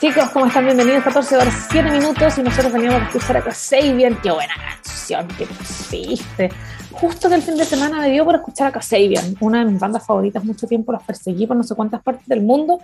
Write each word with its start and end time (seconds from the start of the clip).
chicos, 0.00 0.30
¿cómo 0.30 0.46
están? 0.46 0.64
Bienvenidos, 0.64 1.02
14 1.02 1.36
horas 1.36 1.68
7 1.72 1.90
minutos 1.90 2.38
y 2.38 2.42
nosotros 2.42 2.72
veníamos 2.72 3.02
a 3.02 3.04
escuchar 3.06 3.36
a 3.38 3.42
Kasabian. 3.42 4.20
Qué 4.22 4.30
buena 4.30 4.54
canción 4.54 5.26
que 5.36 5.44
pusiste. 5.46 6.50
Justo 6.92 7.28
que 7.28 7.34
el 7.34 7.42
fin 7.42 7.56
de 7.56 7.64
semana 7.64 8.00
me 8.00 8.10
dio 8.10 8.24
por 8.24 8.36
escuchar 8.36 8.68
a 8.68 8.72
Kasabian, 8.72 9.34
una 9.40 9.64
de 9.64 9.72
mis 9.72 9.80
bandas 9.80 10.06
favoritas. 10.06 10.44
Mucho 10.44 10.68
tiempo 10.68 10.92
los 10.92 11.02
perseguí 11.02 11.48
por 11.48 11.56
no 11.56 11.64
sé 11.64 11.74
cuántas 11.74 12.00
partes 12.02 12.26
del 12.28 12.42
mundo 12.42 12.78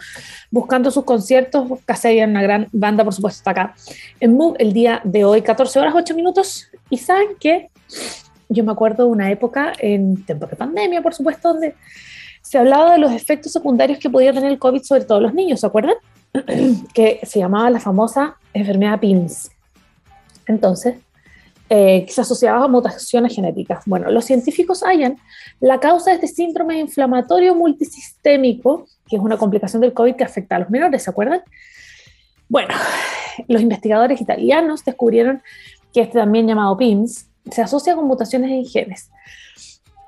buscando 0.50 0.90
sus 0.90 1.04
conciertos. 1.04 1.68
Kasabian, 1.84 2.30
una 2.30 2.42
gran 2.42 2.66
banda, 2.72 3.04
por 3.04 3.14
supuesto, 3.14 3.38
está 3.38 3.50
acá 3.52 3.74
en 4.18 4.36
Move 4.36 4.56
el 4.58 4.72
día 4.72 5.00
de 5.04 5.24
hoy, 5.24 5.42
14 5.42 5.78
horas 5.78 5.94
8 5.96 6.14
minutos. 6.16 6.68
Y 6.90 6.98
saben 6.98 7.36
que 7.38 7.68
yo 8.48 8.64
me 8.64 8.72
acuerdo 8.72 9.04
de 9.04 9.10
una 9.10 9.30
época 9.30 9.72
en 9.78 10.24
tiempo 10.24 10.46
de 10.46 10.56
pandemia, 10.56 11.00
por 11.00 11.14
supuesto, 11.14 11.52
donde 11.52 11.76
se 12.42 12.58
hablaba 12.58 12.92
de 12.92 12.98
los 12.98 13.12
efectos 13.12 13.52
secundarios 13.52 14.00
que 14.00 14.10
podía 14.10 14.32
tener 14.32 14.50
el 14.50 14.58
COVID 14.58 14.82
sobre 14.82 15.04
todos 15.04 15.22
los 15.22 15.32
niños, 15.32 15.60
¿se 15.60 15.66
acuerdan? 15.66 15.94
Que 16.94 17.20
se 17.22 17.38
llamaba 17.38 17.70
la 17.70 17.80
famosa 17.80 18.36
enfermedad 18.52 19.00
PIMS. 19.00 19.50
Entonces, 20.46 20.96
eh, 21.70 22.06
se 22.08 22.20
asociaba 22.20 22.64
a 22.64 22.68
mutaciones 22.68 23.34
genéticas. 23.34 23.84
Bueno, 23.86 24.10
los 24.10 24.24
científicos 24.24 24.82
hallan 24.82 25.18
la 25.60 25.80
causa 25.80 26.10
de 26.10 26.16
este 26.16 26.28
síndrome 26.28 26.78
inflamatorio 26.78 27.54
multisistémico, 27.54 28.86
que 29.08 29.16
es 29.16 29.22
una 29.22 29.38
complicación 29.38 29.80
del 29.80 29.94
COVID 29.94 30.16
que 30.16 30.24
afecta 30.24 30.56
a 30.56 30.58
los 30.58 30.70
menores, 30.70 31.02
¿se 31.02 31.10
acuerdan? 31.10 31.42
Bueno, 32.48 32.74
los 33.48 33.62
investigadores 33.62 34.20
italianos 34.20 34.84
descubrieron 34.84 35.42
que 35.92 36.02
este 36.02 36.18
también 36.18 36.46
llamado 36.46 36.76
PIMS 36.76 37.28
se 37.50 37.62
asocia 37.62 37.94
con 37.94 38.06
mutaciones 38.06 38.50
en 38.50 38.64
genes. 38.66 39.10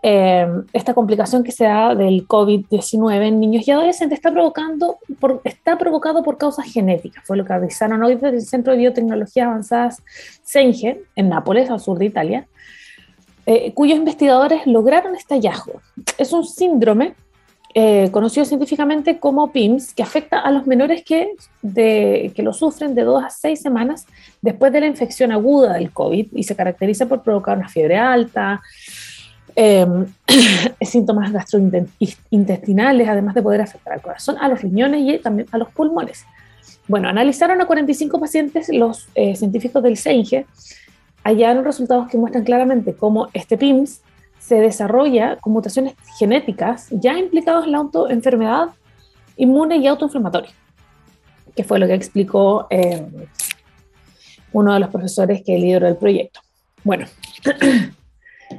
Eh, 0.02 0.46
esta 0.73 0.95
complicación 0.95 1.42
que 1.42 1.52
se 1.52 1.64
da 1.64 1.95
del 1.95 2.28
COVID-19 2.28 3.23
en 3.27 3.41
niños 3.41 3.66
y 3.66 3.70
adolescentes 3.70 4.18
está, 4.18 4.30
provocando 4.30 4.98
por, 5.18 5.41
está 5.45 5.78
provocado 5.78 6.23
por 6.23 6.38
causas 6.38 6.66
genéticas. 6.66 7.24
Fue 7.27 7.37
lo 7.37 7.45
que 7.45 7.52
avisaron 7.52 8.02
hoy 8.02 8.14
desde 8.14 8.37
el 8.37 8.42
Centro 8.42 8.73
de 8.73 8.78
Biotecnologías 8.78 9.46
Avanzadas 9.46 10.02
CENGE, 10.45 11.02
en 11.16 11.29
Nápoles, 11.29 11.71
al 11.71 11.80
sur 11.80 11.98
de 11.98 12.04
Italia, 12.04 12.46
eh, 13.46 13.73
cuyos 13.74 13.98
investigadores 13.98 14.66
lograron 14.66 15.15
este 15.15 15.34
hallazgo. 15.34 15.80
Es 16.18 16.32
un 16.32 16.45
síndrome 16.45 17.15
eh, 17.78 18.10
conocido 18.10 18.46
científicamente 18.46 19.18
como 19.18 19.52
PIMS, 19.52 19.93
que 19.93 20.02
afecta 20.02 20.40
a 20.40 20.51
los 20.51 20.66
menores 20.66 21.04
que, 21.04 21.32
de, 21.60 22.32
que 22.34 22.43
lo 22.43 22.54
sufren 22.54 22.95
de 22.95 23.04
dos 23.04 23.23
a 23.23 23.28
seis 23.28 23.60
semanas 23.60 24.06
después 24.40 24.73
de 24.73 24.80
la 24.80 24.87
infección 24.87 25.30
aguda 25.30 25.74
del 25.74 25.93
COVID 25.93 26.28
y 26.32 26.43
se 26.43 26.56
caracteriza 26.56 27.04
por 27.04 27.23
provocar 27.23 27.59
una 27.59 27.68
fiebre 27.68 27.99
alta, 27.99 28.62
Em, 29.59 30.04
síntomas 30.82 31.32
gastrointestinales, 31.32 33.09
además 33.09 33.35
de 33.35 33.43
poder 33.43 33.62
afectar 33.62 33.95
al 33.95 34.02
corazón, 34.02 34.37
a 34.38 34.49
los 34.49 34.60
riñones 34.60 35.01
y 35.01 35.18
también 35.18 35.49
a 35.51 35.57
los 35.57 35.71
pulmones. 35.71 36.26
Bueno, 36.87 37.09
analizaron 37.09 37.59
a 37.62 37.66
45 37.66 38.21
pacientes, 38.21 38.68
los 38.68 39.09
eh, 39.15 39.34
científicos 39.34 39.82
del 39.82 39.96
CENGE 39.96 40.45
hallaron 41.24 41.65
resultados 41.65 42.07
que 42.09 42.18
muestran 42.18 42.45
claramente 42.45 42.95
cómo 42.95 43.29
este 43.32 43.57
PIMS 43.57 44.02
se 44.38 44.57
desarrolla 44.57 45.37
con 45.37 45.54
mutaciones 45.54 45.95
genéticas 46.18 46.88
ya 46.90 47.18
implicadas 47.18 47.65
en 47.65 47.73
la 47.73 47.79
autoenfermedad 47.79 48.68
inmune 49.38 49.79
y 49.79 49.87
autoinflamatoria, 49.87 50.51
que 51.54 51.65
fue 51.65 51.79
lo 51.79 51.87
que 51.87 51.95
explicó 51.95 52.66
em, 52.68 53.10
uno 54.52 54.74
de 54.74 54.80
los 54.80 54.90
profesores 54.90 55.43
que 55.43 55.59
lideró 55.59 55.88
el 55.88 55.96
proyecto. 55.96 56.40
Bueno, 56.84 57.07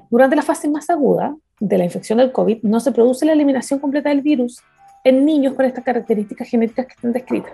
Durante 0.09 0.35
la 0.35 0.41
fase 0.41 0.69
más 0.69 0.89
aguda 0.89 1.35
de 1.59 1.77
la 1.77 1.83
infección 1.83 2.19
del 2.19 2.31
COVID, 2.31 2.63
no 2.63 2.79
se 2.79 2.91
produce 2.91 3.25
la 3.25 3.33
eliminación 3.33 3.79
completa 3.79 4.09
del 4.09 4.21
virus 4.21 4.61
en 5.03 5.25
niños 5.25 5.53
con 5.53 5.65
estas 5.65 5.83
características 5.83 6.47
genéticas 6.47 6.87
que 6.87 6.93
están 6.93 7.13
descritas. 7.13 7.51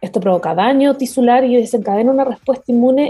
Esto 0.00 0.20
provoca 0.20 0.54
daño 0.54 0.96
tisular 0.96 1.44
y 1.44 1.56
desencadena 1.56 2.10
una 2.10 2.24
respuesta 2.24 2.64
inmune. 2.66 3.08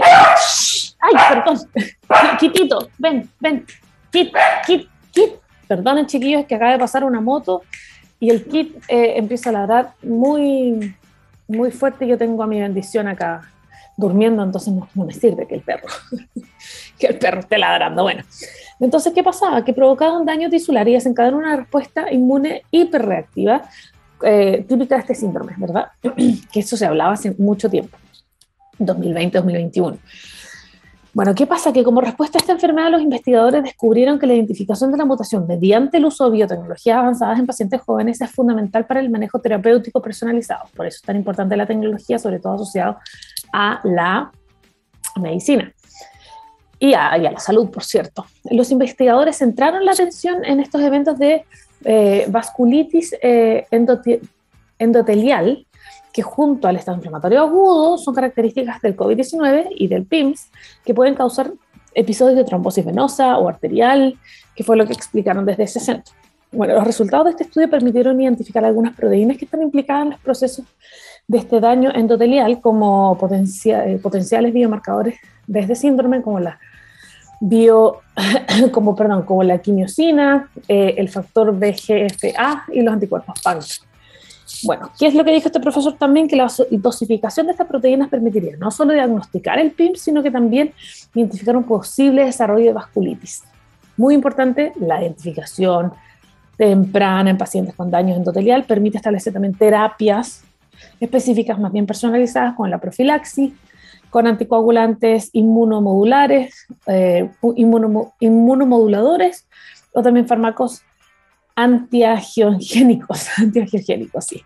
¡Ay, 0.99 1.13
perdón! 1.29 1.57
Quitito, 2.39 2.89
ven, 2.99 3.29
ven. 3.39 3.65
Kit, 4.11 4.31
kit, 4.65 4.87
kit. 5.11 5.31
Perdonen, 5.67 6.05
chiquillos, 6.05 6.45
que 6.45 6.55
acaba 6.55 6.71
de 6.71 6.79
pasar 6.79 7.03
una 7.03 7.19
moto 7.19 7.63
y 8.19 8.29
el 8.29 8.45
kit 8.45 8.77
eh, 8.87 9.17
empieza 9.17 9.49
a 9.49 9.53
ladrar 9.53 9.93
muy, 10.03 10.95
muy 11.47 11.71
fuerte. 11.71 12.07
Yo 12.07 12.17
tengo 12.17 12.43
a 12.43 12.47
mi 12.47 12.61
bendición 12.61 13.07
acá 13.07 13.41
durmiendo, 13.97 14.43
entonces 14.43 14.73
no, 14.73 14.87
me 15.05 15.13
sirve 15.13 15.47
que 15.47 15.55
el 15.55 15.61
perro, 15.61 15.87
que 17.03 17.13
el 17.13 17.19
perro 17.19 17.41
esté 17.41 17.57
ladrando. 17.57 18.03
Bueno, 18.03 18.23
entonces, 18.79 19.13
¿qué 19.13 19.23
pasaba? 19.23 19.63
Que 19.63 19.73
provocaba 19.73 20.17
un 20.17 20.25
daño 20.25 20.49
tisular 20.49 20.87
y 20.87 20.93
desencadenó 20.93 21.37
una 21.37 21.55
respuesta 21.57 22.11
inmune 22.11 22.63
hiperreactiva 22.71 23.63
eh, 24.23 24.65
típica 24.67 24.95
de 24.95 25.01
este 25.01 25.15
síndrome, 25.15 25.53
¿verdad? 25.57 25.87
que 26.51 26.59
eso 26.61 26.77
se 26.77 26.85
hablaba 26.85 27.13
hace 27.13 27.35
mucho 27.37 27.69
tiempo, 27.69 27.97
2020-2021. 28.79 29.97
Bueno, 31.13 31.35
¿qué 31.35 31.45
pasa? 31.45 31.71
Que 31.71 31.83
como 31.83 32.01
respuesta 32.01 32.39
a 32.39 32.41
esta 32.41 32.53
enfermedad, 32.53 32.89
los 32.89 33.01
investigadores 33.01 33.63
descubrieron 33.63 34.17
que 34.17 34.25
la 34.25 34.33
identificación 34.33 34.91
de 34.91 34.97
la 34.97 35.05
mutación 35.05 35.45
mediante 35.45 35.97
el 35.97 36.05
uso 36.05 36.25
de 36.25 36.37
biotecnologías 36.37 36.97
avanzadas 36.97 37.37
en 37.37 37.45
pacientes 37.45 37.81
jóvenes 37.81 38.19
es 38.21 38.31
fundamental 38.31 38.87
para 38.87 39.01
el 39.01 39.11
manejo 39.11 39.39
terapéutico 39.39 40.01
personalizado. 40.01 40.69
Por 40.75 40.87
eso 40.87 40.95
es 40.95 41.01
tan 41.03 41.17
importante 41.17 41.55
la 41.55 41.67
tecnología, 41.67 42.17
sobre 42.17 42.39
todo 42.39 42.53
asociado 42.53 42.97
a 43.51 43.81
la 43.83 44.31
medicina 45.21 45.71
y 46.83 46.93
a, 46.95 47.17
la 47.17 47.39
salud, 47.39 47.69
por 47.69 47.85
cierto. 47.85 48.25
Los 48.51 48.69
investigadores 48.69 49.37
centraron 49.37 49.85
la 49.85 49.93
atención 49.93 50.43
en 50.43 50.59
estos 50.59 50.81
eventos 50.81 51.17
de 51.17 51.45
eh, 51.85 52.25
vasculitis 52.27 53.15
eh, 53.21 53.65
endotelial, 54.79 55.65
que 56.11 56.21
junto 56.21 56.67
al 56.67 56.75
estado 56.75 56.97
inflamatorio 56.97 57.39
agudo 57.39 57.97
son 57.97 58.13
características 58.13 58.81
del 58.81 58.97
COVID-19 58.97 59.67
y 59.77 59.87
del 59.87 60.05
PIMS, 60.05 60.49
que 60.83 60.93
pueden 60.93 61.15
causar 61.15 61.53
episodios 61.95 62.35
de 62.35 62.43
trombosis 62.43 62.83
venosa 62.83 63.37
o 63.37 63.47
arterial, 63.47 64.17
que 64.53 64.65
fue 64.65 64.75
lo 64.75 64.85
que 64.85 64.91
explicaron 64.91 65.45
desde 65.45 65.63
ese 65.63 65.79
centro. 65.79 66.13
Bueno, 66.51 66.73
los 66.73 66.83
resultados 66.83 67.23
de 67.23 67.31
este 67.31 67.43
estudio 67.43 67.69
permitieron 67.69 68.19
identificar 68.19 68.65
algunas 68.65 68.93
proteínas 68.93 69.37
que 69.37 69.45
están 69.45 69.61
implicadas 69.61 70.03
en 70.03 70.09
los 70.09 70.19
procesos 70.19 70.65
de 71.29 71.37
este 71.37 71.61
daño 71.61 71.91
endotelial 71.95 72.59
como 72.59 73.17
eh, 73.31 73.99
potenciales 74.03 74.53
biomarcadores 74.53 75.15
de 75.47 75.59
este 75.61 75.75
síndrome, 75.75 76.21
como 76.21 76.41
la 76.41 76.59
bio, 77.39 78.01
como, 78.71 78.95
perdón, 78.95 79.23
como 79.23 79.43
la 79.43 79.59
quimiosina, 79.59 80.49
eh, 80.67 80.95
el 80.97 81.09
factor 81.09 81.53
VGFA 81.53 82.65
y 82.71 82.81
los 82.81 82.93
anticuerpos 82.93 83.39
PANC. 83.41 83.63
Bueno, 84.63 84.91
¿qué 84.97 85.07
es 85.07 85.15
lo 85.15 85.23
que 85.23 85.31
dijo 85.31 85.47
este 85.47 85.59
profesor 85.59 85.93
también? 85.93 86.27
Que 86.27 86.35
la 86.35 86.51
dosificación 86.71 87.47
de 87.47 87.53
estas 87.53 87.67
proteínas 87.67 88.09
permitiría 88.09 88.55
no 88.57 88.71
solo 88.71 88.93
diagnosticar 88.93 89.59
el 89.59 89.71
PIM, 89.71 89.95
sino 89.95 90.21
que 90.21 90.31
también 90.31 90.73
identificar 91.13 91.57
un 91.57 91.63
posible 91.63 92.25
desarrollo 92.25 92.65
de 92.65 92.73
vasculitis. 92.73 93.43
Muy 93.97 94.15
importante, 94.15 94.71
la 94.79 95.01
identificación 95.01 95.91
temprana 96.57 97.29
en 97.29 97.37
pacientes 97.37 97.75
con 97.75 97.89
daño 97.89 98.15
endotelial 98.15 98.63
permite 98.63 98.97
establecer 98.97 99.33
también 99.33 99.53
terapias 99.53 100.43
específicas 100.99 101.59
más 101.59 101.71
bien 101.71 101.85
personalizadas 101.85 102.55
con 102.55 102.69
la 102.69 102.77
profilaxis, 102.77 103.53
con 104.13 104.27
anticoagulantes 104.27 105.31
inmunomodulares, 105.33 106.67
eh, 106.85 107.31
inmunomoduladores 108.19 109.47
o 109.91 110.03
también 110.03 110.27
fármacos 110.27 110.83
antiagiogénicos, 111.55 113.27
antiagiogénicos, 113.39 114.25
sí. 114.25 114.43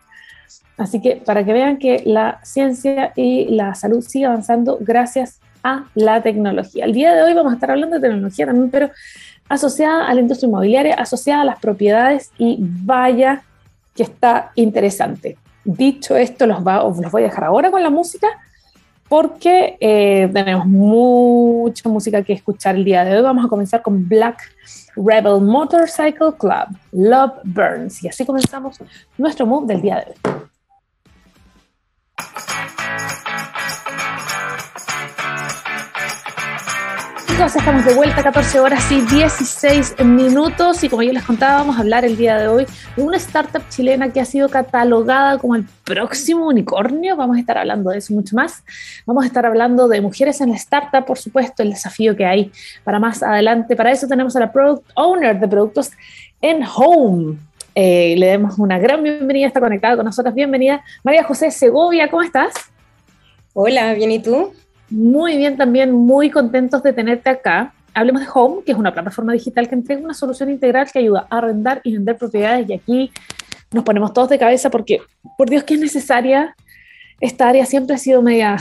Así 0.77 1.01
que 1.01 1.17
para 1.17 1.43
que 1.43 1.51
vean 1.51 1.79
que 1.79 2.01
la 2.05 2.39
ciencia 2.43 3.11
y 3.17 3.49
la 3.49 3.75
salud 3.75 4.01
sigue 4.01 4.27
avanzando 4.27 4.77
gracias 4.79 5.41
a 5.63 5.83
la 5.95 6.23
tecnología. 6.23 6.85
El 6.85 6.93
día 6.93 7.13
de 7.13 7.23
hoy 7.23 7.33
vamos 7.33 7.51
a 7.51 7.55
estar 7.55 7.71
hablando 7.71 7.97
de 7.97 8.07
tecnología 8.07 8.45
también, 8.45 8.71
pero 8.71 8.89
asociada 9.49 10.07
a 10.07 10.13
la 10.13 10.21
industria 10.21 10.47
inmobiliaria, 10.47 10.93
asociada 10.93 11.41
a 11.41 11.45
las 11.45 11.59
propiedades 11.59 12.31
y 12.37 12.55
vaya 12.61 13.41
que 13.93 14.03
está 14.03 14.51
interesante. 14.55 15.37
Dicho 15.65 16.15
esto, 16.15 16.47
los, 16.47 16.63
los 16.63 17.11
voy 17.11 17.23
a 17.23 17.25
dejar 17.25 17.43
ahora 17.43 17.69
con 17.69 17.83
la 17.83 17.89
música 17.89 18.29
porque 19.09 19.77
eh, 19.79 20.29
tenemos 20.33 20.65
mucha 20.65 21.87
música 21.89 22.23
que 22.23 22.33
escuchar 22.33 22.75
el 22.75 22.83
día 22.83 23.05
de 23.05 23.15
hoy. 23.15 23.23
Vamos 23.23 23.45
a 23.45 23.47
comenzar 23.47 23.81
con 23.81 24.07
Black 24.07 24.41
Rebel 24.95 25.41
Motorcycle 25.41 26.33
Club, 26.37 26.77
Love 26.91 27.39
Burns. 27.43 28.03
Y 28.03 28.09
así 28.09 28.25
comenzamos 28.25 28.79
nuestro 29.17 29.45
move 29.45 29.67
del 29.67 29.81
día 29.81 29.95
de 29.95 30.29
hoy. 30.29 30.37
Estamos 37.45 37.85
de 37.85 37.93
vuelta, 37.93 38.23
14 38.23 38.59
horas 38.59 38.91
y 38.91 38.99
16 38.99 40.03
minutos. 40.03 40.83
Y 40.83 40.89
como 40.89 41.03
yo 41.03 41.13
les 41.13 41.23
contaba, 41.23 41.59
vamos 41.59 41.77
a 41.77 41.81
hablar 41.81 42.03
el 42.03 42.17
día 42.17 42.35
de 42.35 42.47
hoy 42.47 42.65
de 42.95 43.03
una 43.03 43.17
startup 43.17 43.61
chilena 43.69 44.11
que 44.11 44.19
ha 44.19 44.25
sido 44.25 44.49
catalogada 44.49 45.37
como 45.37 45.55
el 45.55 45.63
próximo 45.85 46.47
unicornio. 46.47 47.15
Vamos 47.15 47.37
a 47.37 47.39
estar 47.39 47.59
hablando 47.59 47.91
de 47.91 47.99
eso 47.99 48.13
mucho 48.13 48.35
más. 48.35 48.63
Vamos 49.05 49.23
a 49.23 49.27
estar 49.27 49.45
hablando 49.45 49.87
de 49.87 50.01
mujeres 50.01 50.41
en 50.41 50.49
la 50.49 50.55
startup, 50.55 51.05
por 51.05 51.19
supuesto, 51.19 51.61
el 51.61 51.69
desafío 51.69 52.15
que 52.15 52.25
hay 52.25 52.51
para 52.83 52.99
más 52.99 53.21
adelante. 53.21 53.75
Para 53.75 53.91
eso 53.91 54.07
tenemos 54.07 54.35
a 54.35 54.39
la 54.39 54.51
product 54.51 54.89
owner 54.95 55.39
de 55.39 55.47
productos 55.47 55.91
en 56.41 56.63
Home. 56.75 57.37
Eh, 57.75 58.15
le 58.17 58.25
demos 58.25 58.57
una 58.57 58.79
gran 58.79 59.03
bienvenida, 59.03 59.47
está 59.47 59.59
conectada 59.59 59.95
con 59.95 60.05
nosotros. 60.05 60.33
Bienvenida, 60.33 60.83
María 61.03 61.23
José 61.23 61.51
Segovia, 61.51 62.09
¿cómo 62.09 62.23
estás? 62.23 62.53
Hola, 63.53 63.93
bien, 63.93 64.11
¿y 64.11 64.19
tú? 64.19 64.53
Muy 64.89 65.37
bien, 65.37 65.57
también 65.57 65.91
muy 65.91 66.29
contentos 66.29 66.81
de 66.83 66.93
tenerte 66.93 67.29
acá. 67.29 67.73
Hablemos 67.93 68.21
de 68.21 68.27
Home, 68.33 68.63
que 68.63 68.71
es 68.71 68.77
una 68.77 68.93
plataforma 68.93 69.33
digital 69.33 69.67
que 69.67 69.75
entrega 69.75 70.01
una 70.01 70.13
solución 70.13 70.49
integral 70.49 70.87
que 70.91 70.99
ayuda 70.99 71.27
a 71.29 71.39
arrendar 71.39 71.81
y 71.83 71.93
vender 71.93 72.17
propiedades. 72.17 72.69
Y 72.69 72.73
aquí 72.73 73.11
nos 73.71 73.83
ponemos 73.83 74.13
todos 74.13 74.29
de 74.29 74.39
cabeza 74.39 74.69
porque, 74.69 75.01
por 75.37 75.49
Dios, 75.49 75.63
que 75.63 75.73
es 75.73 75.79
necesaria.Esta 75.79 77.49
área 77.49 77.65
siempre 77.65 77.95
ha 77.95 77.99
sido 77.99 78.21
media 78.21 78.57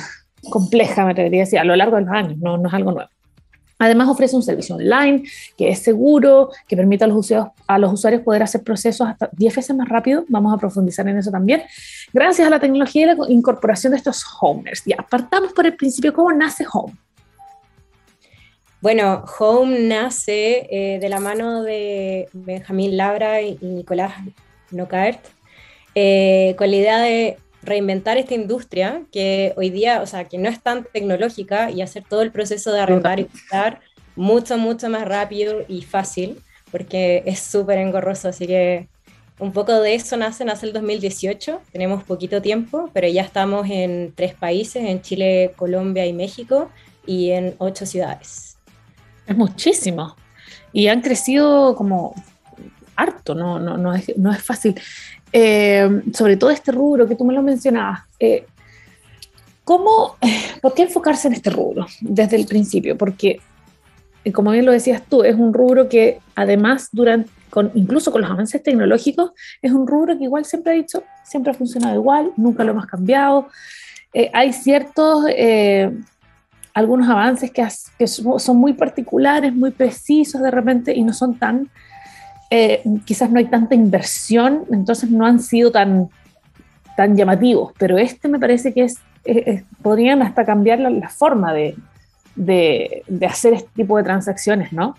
compleja, 0.51 1.05
me 1.05 1.13
atrevería 1.13 1.43
a 1.43 1.45
decir, 1.45 1.59
a 1.59 1.65
lo 1.65 1.77
largo 1.77 1.97
de 1.97 2.03
los 2.03 2.11
años, 2.11 2.39
no, 2.39 2.57
no 2.57 2.69
es 2.69 2.75
algo 2.75 2.93
nuevo. 2.93 3.11
Además 3.79 4.09
ofrece 4.09 4.35
un 4.37 4.43
servicio 4.43 4.77
online 4.77 5.23
que 5.57 5.69
es 5.69 5.81
seguro, 5.81 6.51
que 6.67 6.77
permite 6.77 7.05
a 7.05 7.07
los, 7.07 7.19
usuarios, 7.19 7.49
a 7.67 7.79
los 7.79 7.93
usuarios 7.93 8.23
poder 8.23 8.43
hacer 8.43 8.63
procesos 8.63 9.07
hasta 9.07 9.29
10 9.33 9.57
veces 9.57 9.77
más 9.77 9.89
rápido. 9.89 10.25
Vamos 10.29 10.55
a 10.55 10.59
profundizar 10.59 11.07
en 11.09 11.19
eso 11.19 11.31
también. 11.31 11.63
Gracias 12.13 12.47
a 12.47 12.51
la 12.51 12.59
tecnología 12.59 13.03
y 13.03 13.17
la 13.17 13.17
incorporación 13.29 13.91
de 13.91 13.99
estos 13.99 14.25
homers. 14.41 14.83
Ya, 14.87 14.97
partamos 14.97 15.53
por 15.53 15.67
el 15.67 15.77
principio. 15.77 16.15
¿Cómo 16.15 16.33
nace 16.33 16.65
Home? 16.73 16.95
Bueno, 18.81 19.25
Home 19.39 19.81
nace 19.81 20.69
eh, 20.71 20.99
de 20.99 21.09
la 21.09 21.19
mano 21.19 21.63
de 21.63 22.29
Benjamín 22.33 22.97
Labra 22.97 23.43
y, 23.43 23.59
Nicolás 23.61 24.13
Nocaert, 24.71 25.21
eh, 25.95 26.55
con 26.57 26.71
la 26.71 26.77
idea 26.77 26.99
de 27.01 27.39
reinventar 27.67 28.17
esta 28.17 28.35
industria 28.35 29.03
que 29.13 29.53
hoy 29.57 29.71
día, 29.71 30.01
o 30.03 30.07
sea, 30.07 30.25
que 30.25 30.39
no 30.39 30.49
es 30.49 30.63
tan 30.63 30.85
tecnológica 30.85 31.71
y 31.71 31.83
hacer 31.83 32.05
todo 32.09 32.23
el 32.23 32.33
proceso 32.33 32.73
de 32.73 32.81
arrendar 32.81 33.21
y 33.21 33.25
comprar 33.25 33.81
mucho, 34.15 34.57
mucho 34.57 34.89
más 34.89 35.07
rápido 35.07 35.65
y 35.69 35.83
fácil, 35.83 36.41
porque 36.71 37.23
es 37.27 37.41
súper 37.41 37.79
engorroso, 37.79 38.29
así 38.29 38.47
que 38.47 38.89
un 39.39 39.53
poco 39.53 39.81
de 39.81 39.95
eso 39.95 40.17
nace, 40.17 40.45
nace 40.45 40.67
el 40.67 40.73
2018, 40.73 41.61
tenemos 41.71 42.03
poquito 42.05 42.41
tiempo, 42.41 42.91
pero 42.95 43.07
ya 43.07 43.23
estamos 43.23 43.69
en 43.69 44.13
tres 44.15 44.35
países, 44.35 44.83
en 44.83 45.03
Chile, 45.03 45.53
Colombia 45.57 46.07
y 46.07 46.15
México, 46.15 46.71
y 47.07 47.31
en 47.31 47.55
ocho 47.59 47.85
ciudades. 47.85 48.57
Es 49.27 49.37
muchísimo. 49.37 50.17
Y 50.73 50.89
han 50.89 51.03
crecido 51.03 51.75
como 51.77 52.15
harto, 52.97 53.35
no, 53.35 53.59
no, 53.59 53.77
no, 53.77 53.95
es, 53.95 54.17
no 54.17 54.33
es 54.33 54.43
fácil. 54.43 54.81
Eh, 55.39 56.03
sobre 56.15 56.39
todo 56.39 56.49
este 56.49 56.73
rubro 56.73 57.07
que 57.07 57.15
tú 57.15 57.23
me 57.27 57.35
lo 57.35 57.43
mencionabas. 57.43 58.01
Eh, 58.19 58.47
¿cómo, 59.65 60.17
¿Por 60.63 60.73
qué 60.73 60.85
enfocarse 60.85 61.29
en 61.29 61.35
este 61.35 61.51
rubro 61.51 61.87
desde 62.01 62.37
el 62.37 62.47
principio? 62.47 62.97
Porque, 62.97 63.41
eh, 64.25 64.33
como 64.33 64.53
bien 64.53 64.65
lo 64.65 64.73
decías 64.73 65.03
tú, 65.07 65.25
es 65.25 65.35
un 65.35 65.53
rubro 65.53 65.91
que 65.91 66.21
además, 66.35 66.89
durante, 66.91 67.29
con, 67.51 67.71
incluso 67.75 68.13
con 68.13 68.23
los 68.23 68.31
avances 68.31 68.63
tecnológicos, 68.63 69.33
es 69.61 69.73
un 69.73 69.87
rubro 69.87 70.17
que 70.17 70.25
igual 70.25 70.47
siempre 70.47 70.73
ha 70.73 70.77
dicho, 70.77 71.05
siempre 71.23 71.51
ha 71.51 71.55
funcionado 71.55 71.95
igual, 71.97 72.33
nunca 72.39 72.65
lo 72.65 72.71
hemos 72.71 72.87
cambiado. 72.87 73.49
hay 74.33 74.55
ciertos, 74.55 75.27
algunos 76.73 77.11
avances 77.11 77.51
que, 77.51 77.69
que 77.99 78.07
son 78.07 78.57
muy 78.57 78.73
particulares, 78.73 79.55
muy 79.55 79.71
precisos 79.71 80.41
de 80.41 80.51
repente 80.51 80.95
y 80.95 81.03
no 81.03 81.13
son 81.13 81.39
tan 81.39 81.69
eh, 82.51 82.83
quizás 83.05 83.31
no 83.31 83.39
hay 83.39 83.47
tanta 83.47 83.75
inversión, 83.75 84.65
entonces 84.71 85.11
no 85.11 85.27
han 85.27 85.41
sido 85.41 85.71
tan, 85.73 86.09
tan 86.97 87.17
llamativos, 87.17 87.73
pero 87.79 87.99
este 87.99 88.29
me 88.29 88.39
parece 88.39 88.73
que 88.73 88.85
es, 88.85 88.99
podrían 89.83 90.23
hasta 90.23 90.45
cambiar 90.45 90.79
la, 90.79 91.09
forma 91.09 91.53
de, 91.53 91.77
de, 92.37 93.27
hacer 93.29 93.55
este 93.55 93.71
tipo 93.75 93.97
de 93.97 94.05
transacciones, 94.05 94.73
¿no? 94.73 94.95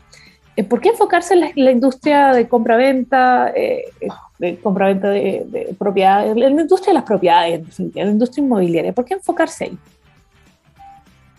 Eh, 0.58 0.64
¿Por 0.64 0.82
qué 0.82 0.90
enfocarse 0.90 1.36
en 1.36 1.64
la, 1.64 1.72
industria 1.72 2.34
de 2.34 2.48
compra-venta, 2.48 3.54
eh, 3.56 3.86
de 4.40 4.58
compra-venta 4.58 5.10
de, 5.10 5.46
de, 5.48 5.76
propiedades, 5.78 6.32
en 6.32 6.40
la 6.40 6.62
industria 6.62 6.92
de 6.92 7.00
las 7.00 7.04
propiedades, 7.04 7.80
en 7.80 7.92
la 7.94 8.12
industria 8.12 8.44
inmobiliaria? 8.44 8.92
¿Por 8.92 9.06
qué 9.06 9.14
enfocarse 9.14 9.66
ahí? 9.66 9.78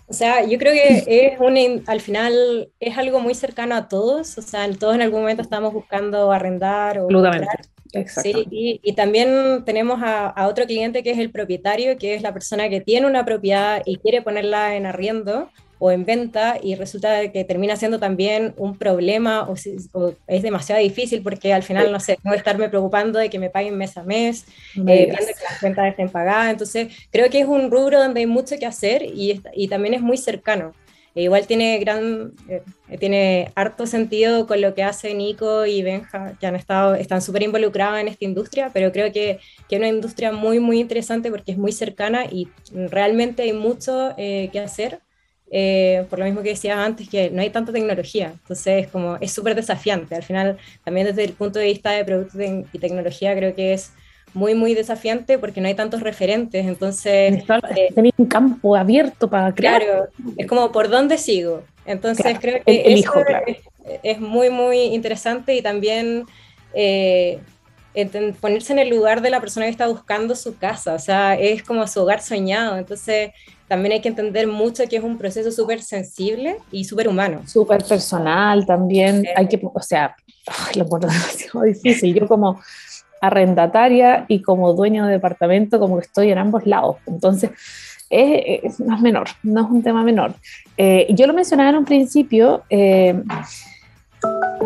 O 0.09 0.13
sea, 0.15 0.45
yo 0.45 0.59
creo 0.59 0.73
que 0.73 1.05
es 1.07 1.39
un, 1.39 1.85
al 1.87 2.01
final 2.01 2.71
es 2.81 2.97
algo 2.97 3.21
muy 3.21 3.35
cercano 3.35 3.75
a 3.75 3.89
todos, 3.89 4.39
o 4.39 4.43
sea, 4.43 4.69
todos 4.73 4.95
en 4.95 5.03
algún 5.03 5.21
momento 5.21 5.43
estamos 5.43 5.73
buscando 5.73 6.33
arrendar 6.33 6.99
o... 6.99 7.03
Absolutamente. 7.03 7.49
Sí, 8.23 8.47
y, 8.51 8.81
y, 8.83 8.93
también 8.93 9.65
tenemos 9.65 10.03
a, 10.03 10.27
a, 10.29 10.47
otro 10.49 10.67
cliente 10.67 11.03
que 11.03 11.11
es 11.11 11.19
el 11.19 11.31
propietario, 11.31 11.97
que 11.97 12.15
es 12.15 12.21
la 12.21 12.35
persona 12.35 12.69
que 12.69 12.83
tiene 12.83 13.07
una 13.07 13.25
propiedad 13.25 13.83
y 13.87 13.97
quiere 13.97 14.21
ponerla 14.21 14.77
en 14.77 14.85
arriendo 14.85 15.49
o 15.79 15.91
en 15.91 16.05
venta 16.05 16.59
y 16.63 16.75
resulta 16.75 17.31
que 17.31 17.45
termina 17.45 17.77
siendo 17.77 17.99
también 17.99 18.55
un 18.57 18.77
problema 18.77 19.49
o, 19.49 19.55
es 20.27 20.43
demasiado 20.43 20.81
difícil 20.81 21.23
porque 21.23 21.53
al 21.53 21.63
final, 21.63 21.93
no 21.93 22.01
sé, 22.01 22.17
que 22.17 22.37
estarme 22.37 22.69
preocupando 22.69 23.19
de 23.19 23.31
que 23.31 23.39
me 23.39 23.51
paguen 23.51 23.77
mes 23.77 23.97
a 23.97 24.03
mes, 24.03 24.47
eh, 24.75 24.81
viendo 24.85 25.17
que 25.17 25.45
las 25.49 25.61
cuentas 25.61 25.87
estén 25.89 26.09
pagadas. 26.09 26.51
Entonces, 26.51 26.89
creo 27.11 27.31
que 27.31 27.41
es 27.41 27.47
un 27.47 27.71
rubro 27.71 27.99
donde 27.99 28.21
hay 28.21 28.27
mucho 28.27 28.59
que 28.59 28.67
hacer 28.67 29.03
y, 29.03 29.41
y 29.55 29.69
también 29.69 29.95
es 29.95 30.01
muy 30.01 30.17
cercano. 30.17 30.73
E 31.19 31.23
igual 31.23 31.49
tiene 31.49 31.79
gran, 31.79 32.33
eh, 32.49 32.63
tiene 33.01 33.51
harto 33.57 33.87
sentido 33.87 34.47
con 34.47 34.61
lo 34.61 34.75
que 34.75 34.85
hace 34.85 35.15
Nico 35.15 35.67
y 35.67 35.83
Benja, 35.83 36.37
que 36.39 36.47
han 36.47 36.55
estado, 36.55 36.95
están 36.95 37.23
súper 37.23 37.43
involucrados 37.43 37.99
en 37.99 38.07
esta 38.07 38.25
industria, 38.25 38.71
pero 38.73 38.93
creo 38.93 39.13
que, 39.13 39.41
que, 39.69 39.75
es 39.75 39.79
una 39.81 39.89
industria 39.89 40.31
muy, 40.31 40.61
muy 40.61 40.79
interesante 40.79 41.31
porque 41.31 41.51
es 41.51 41.59
muy 41.59 41.73
cercana 41.73 42.27
y 42.27 42.49
realmente 42.73 43.43
hay 43.43 43.53
mucho 43.53 44.15
eh, 44.17 44.49
que 44.53 44.61
hacer 44.61 45.01
eh, 45.51 46.05
por 46.11 46.19
lo 46.19 46.27
mismo 46.27 46.43
que 46.43 46.51
decía 46.51 46.85
antes, 46.85 47.09
que 47.09 47.31
no 47.31 47.41
hay 47.41 47.51
tanta 47.51 47.73
tecnología, 47.73 48.33
entonces 48.43 48.89
como 48.89 49.17
es 49.21 49.33
súper 49.33 49.55
desafiante. 49.55 50.15
Al 50.15 50.23
final, 50.23 50.59
también 50.85 51.07
desde 51.07 51.25
el 51.25 51.33
punto 51.33 51.59
de 51.59 51.67
vista 51.67 51.91
de 51.93 52.05
productos 52.05 52.41
y 52.73 52.79
tecnología, 52.79 53.35
creo 53.35 53.55
que 53.55 53.73
es 53.73 53.93
muy, 54.35 54.55
muy 54.55 54.75
desafiante 54.75 55.39
porque 55.39 55.61
no 55.61 55.69
hay 55.69 55.75
tantos 55.75 56.03
referentes, 56.03 56.67
entonces... 56.67 57.45
Eh, 57.75 57.89
tenéis 57.95 58.15
un 58.19 58.27
campo 58.27 58.77
abierto 58.77 59.31
para 59.31 59.55
crear. 59.55 59.83
Claro, 59.83 60.09
es 60.37 60.47
como 60.47 60.71
por 60.71 60.91
dónde 60.91 61.17
sigo. 61.17 61.63
Entonces 61.87 62.39
creo 62.39 62.63
que 62.65 62.93
eso 62.93 63.13
es, 64.03 64.21
muy, 64.21 64.51
muy 64.51 64.79
interesante 64.79 65.55
y 65.55 65.63
también... 65.63 66.25
Eh, 66.75 67.41
ponerse 68.41 68.73
en 68.73 68.79
el 68.79 68.91
lugar 68.91 69.23
de 69.23 69.31
la 69.31 69.41
persona 69.41 69.67
que 69.67 69.71
está 69.71 69.89
buscando 69.89 70.37
su 70.37 70.57
casa, 70.57 70.95
o 70.95 71.01
sea, 71.01 71.35
es 71.35 71.65
como 71.65 71.85
su 71.89 72.01
hogar 72.01 72.23
soñado, 72.23 72.79
entonces 72.79 73.33
también 73.69 73.93
hay 73.93 74.01
que 74.01 74.09
entender 74.09 74.47
mucho 74.47 74.85
que 74.89 74.97
es 74.97 75.05
un 75.05 75.19
proceso 75.19 75.53
súper 75.53 75.83
sensible 75.83 76.57
y 76.73 76.85
súper 76.85 77.09
humano. 77.09 77.43
Súper 77.47 77.85
personal 77.85 78.67
también, 78.67 79.25
hay 79.37 79.47
que, 79.47 79.61
o 79.63 79.83
sea, 79.83 80.17
lo 80.75 80.85
encuentro 80.85 81.11
demasiado 81.13 81.63
difícil, 81.63 82.15
yo 82.15 82.27
como 82.27 82.61
arrendataria 83.21 84.25
y 84.29 84.43
como 84.43 84.73
dueño 84.73 85.07
de 85.07 85.13
departamento, 85.13 85.79
como 85.79 85.99
que 85.99 86.07
estoy 86.07 86.31
en 86.31 86.39
ambos 86.39 86.67
lados, 86.67 86.97
entonces... 87.07 87.51
Es, 88.11 88.81
no 88.81 88.97
es 88.97 89.03
menor, 89.03 89.29
no 89.43 89.61
es 89.61 89.71
un 89.71 89.83
tema 89.83 90.03
menor. 90.03 90.33
Eh, 90.79 91.09
yo 91.11 91.27
lo 91.27 91.35
mencionaba 91.35 91.69
en 91.69 91.77
un 91.77 91.85
principio, 91.85 92.63
eh, 92.71 93.23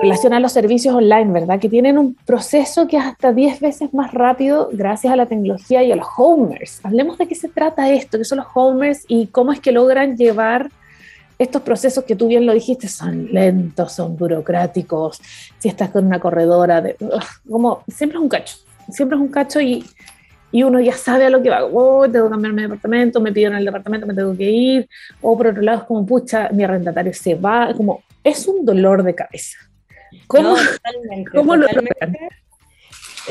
relación 0.03 0.33
a 0.33 0.41
los 0.41 0.53
servicios 0.53 0.95
online, 0.95 1.33
¿verdad? 1.33 1.61
Que 1.61 1.69
tienen 1.69 1.97
un 1.97 2.15
proceso 2.27 2.89
que 2.89 2.97
es 2.97 3.05
hasta 3.05 3.33
10 3.33 3.61
veces 3.61 3.95
más 3.95 4.13
rápido 4.13 4.69
gracias 4.73 5.13
a 5.13 5.17
la 5.17 5.27
tecnología 5.27 5.85
y 5.85 5.93
a 5.93 5.97
los 5.97 6.09
homers. 6.17 6.81
Hablemos 6.83 7.19
de 7.19 7.29
qué 7.29 7.37
se 7.37 7.49
trata 7.49 7.89
esto, 7.89 8.19
qué 8.19 8.25
son 8.25 8.39
los 8.39 8.49
homers 8.55 9.05
y 9.07 9.29
cómo 9.29 9.53
es 9.53 9.61
que 9.61 9.71
logran 9.71 10.17
llevar 10.17 10.71
estos 11.39 11.63
procesos 11.63 12.03
que 12.05 12.17
tú 12.17 12.27
bien 12.27 12.47
lo 12.47 12.53
dijiste, 12.53 12.89
son 12.89 13.29
lentos, 13.33 13.93
son 13.93 14.17
burocráticos, 14.17 15.21
si 15.59 15.69
estás 15.69 15.91
con 15.91 16.07
una 16.07 16.19
corredora, 16.19 16.81
de, 16.81 16.97
como 17.49 17.85
siempre 17.89 18.19
es 18.19 18.23
un 18.23 18.29
cacho, 18.29 18.57
siempre 18.89 19.17
es 19.17 19.23
un 19.23 19.29
cacho 19.29 19.61
y, 19.61 19.85
y 20.51 20.63
uno 20.65 20.81
ya 20.81 20.95
sabe 20.95 21.27
a 21.27 21.31
lo 21.31 21.43
que 21.43 21.51
va, 21.51 21.65
oh, 21.65 22.09
tengo 22.09 22.27
que 22.27 22.31
cambiarme 22.31 22.63
de 22.63 22.69
departamento, 22.69 23.21
me 23.21 23.33
pidieron 23.33 23.57
el 23.57 23.65
departamento, 23.65 24.07
me 24.07 24.15
tengo 24.15 24.37
que 24.37 24.51
ir, 24.51 24.89
o 25.21 25.37
por 25.37 25.49
otro 25.49 25.63
lado 25.63 25.79
es 25.79 25.85
como, 25.85 26.05
pucha, 26.05 26.49
mi 26.51 26.65
arrendatario 26.65 27.15
se 27.15 27.35
va, 27.37 27.73
como, 27.77 28.03
es 28.23 28.47
un 28.47 28.65
dolor 28.65 29.03
de 29.03 29.15
cabeza. 29.15 29.59
¿Cómo, 30.27 30.57
¿cómo 31.33 31.57
lo 31.57 31.67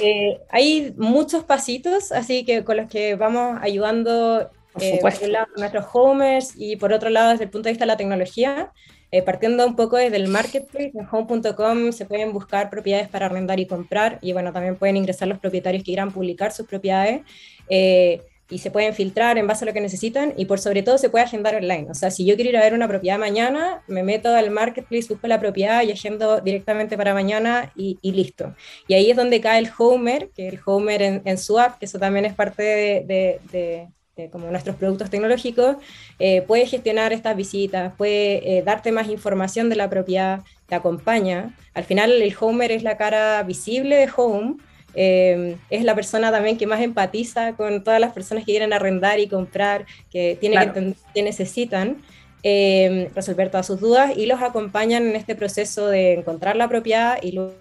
eh, 0.02 0.40
hay 0.50 0.94
muchos 0.98 1.44
pasitos, 1.44 2.12
así 2.12 2.46
que 2.46 2.64
con 2.64 2.78
los 2.78 2.90
que 2.90 3.16
vamos 3.16 3.60
ayudando 3.62 4.50
eh, 4.80 5.00
por 5.02 5.14
un 5.22 5.32
lado, 5.34 5.48
nuestros 5.58 5.86
homers 5.94 6.54
y 6.56 6.78
por 6.78 6.94
otro 6.94 7.10
lado 7.10 7.32
desde 7.32 7.44
el 7.46 7.50
punto 7.50 7.66
de 7.66 7.74
vista 7.74 7.84
de 7.84 7.88
la 7.88 7.98
tecnología. 7.98 8.72
Eh, 9.14 9.22
partiendo 9.22 9.68
un 9.68 9.76
poco 9.76 9.98
desde 9.98 10.16
el 10.16 10.30
marketplace, 10.30 10.94
en 10.94 11.06
home.com 11.12 11.92
se 11.92 12.06
pueden 12.06 12.32
buscar 12.32 12.70
propiedades 12.70 13.10
para 13.10 13.26
arrendar 13.26 13.60
y 13.60 13.66
comprar 13.66 14.20
y 14.22 14.32
bueno, 14.32 14.54
también 14.54 14.78
pueden 14.78 14.96
ingresar 14.96 15.28
los 15.28 15.38
propietarios 15.38 15.84
que 15.84 15.88
quieran 15.88 16.14
publicar 16.14 16.54
sus 16.54 16.66
propiedades. 16.66 17.22
Eh, 17.68 18.22
y 18.51 18.60
se 18.60 18.70
pueden 18.70 18.93
filtrar 18.93 19.38
en 19.38 19.48
base 19.48 19.65
a 19.65 19.67
lo 19.67 19.74
que 19.74 19.81
necesitan 19.81 20.34
y 20.38 20.46
por 20.46 20.60
sobre 20.60 20.84
todo 20.84 20.98
se 20.98 21.10
puede 21.10 21.24
agendar 21.24 21.55
online. 21.55 21.88
O 21.89 21.96
sea, 21.96 22.12
si 22.12 22.25
yo 22.25 22.36
quiero 22.36 22.50
ir 22.50 22.58
a 22.58 22.62
ver 22.62 22.74
una 22.74 22.88
propiedad 22.88 23.17
mañana, 23.17 23.81
me 23.88 24.03
meto 24.03 24.36
al 24.36 24.51
marketplace, 24.51 25.08
busco 25.10 25.27
la 25.27 25.39
propiedad 25.39 25.81
y 25.84 25.91
agendo 25.91 26.41
directamente 26.41 26.98
para 26.98 27.13
mañana 27.13 27.72
y, 27.75 27.98
listo. 28.03 28.53
Y 28.88 28.93
ahí 28.93 29.10
es 29.10 29.17
donde 29.17 29.39
cae 29.39 29.60
el 29.60 29.70
Homer, 29.77 30.29
que 30.36 30.50
el 30.50 30.60
Homer 30.65 31.01
en, 31.01 31.38
su 31.38 31.58
app, 31.58 31.79
que 31.79 31.86
eso 31.86 31.98
también 31.98 32.25
es 32.25 32.34
parte 32.34 32.62
de, 32.62 33.88
como 34.31 34.51
nuestros 34.51 34.75
productos 34.75 35.10
tecnológicos, 35.10 35.77
eh, 36.20 36.43
puede 36.43 36.67
gestionar 36.67 37.13
estas 37.13 37.36
visitas, 37.36 37.93
puede 37.96 38.58
eh, 38.58 38.62
darte 38.62 38.91
más 38.91 39.08
información 39.08 39.70
de 39.70 39.77
la 39.77 39.89
propiedad, 39.89 40.41
te 40.67 40.75
acompaña. 40.75 41.55
Al 41.74 41.86
final 41.86 42.12
el 42.12 42.36
Homer 42.39 42.72
es 42.72 42.84
la 42.84 42.98
cara 42.98 43.41
visible 43.43 43.96
de 43.96 44.10
Home 44.15 44.58
eh, 44.96 45.58
es 45.70 45.84
la 45.84 45.96
persona 45.96 46.32
también 46.32 46.58
que 46.58 46.68
más 46.68 46.82
empatiza 46.82 47.54
con 47.54 47.84
todas 47.84 48.00
las 48.00 48.14
personas 48.14 48.46
que 48.46 48.52
quieren 48.52 48.74
arrendar 48.74 49.20
y 49.20 49.28
comprar, 49.28 49.86
que 50.10 50.38
tiene 50.40 50.58
que 50.58 50.64
entender 50.64 50.96
que 51.14 51.24
necesitan. 51.24 51.98
Eh, 52.44 53.12
resolver 53.14 53.52
todas 53.52 53.68
sus 53.68 53.80
dudas 53.80 54.18
y 54.18 54.26
los 54.26 54.42
acompañan 54.42 55.06
en 55.06 55.16
este 55.16 55.36
proceso 55.36 55.86
de 55.90 56.14
encontrar 56.14 56.56
la 56.56 56.68
propiedad 56.68 57.20
y 57.22 57.34
luego 57.34 57.54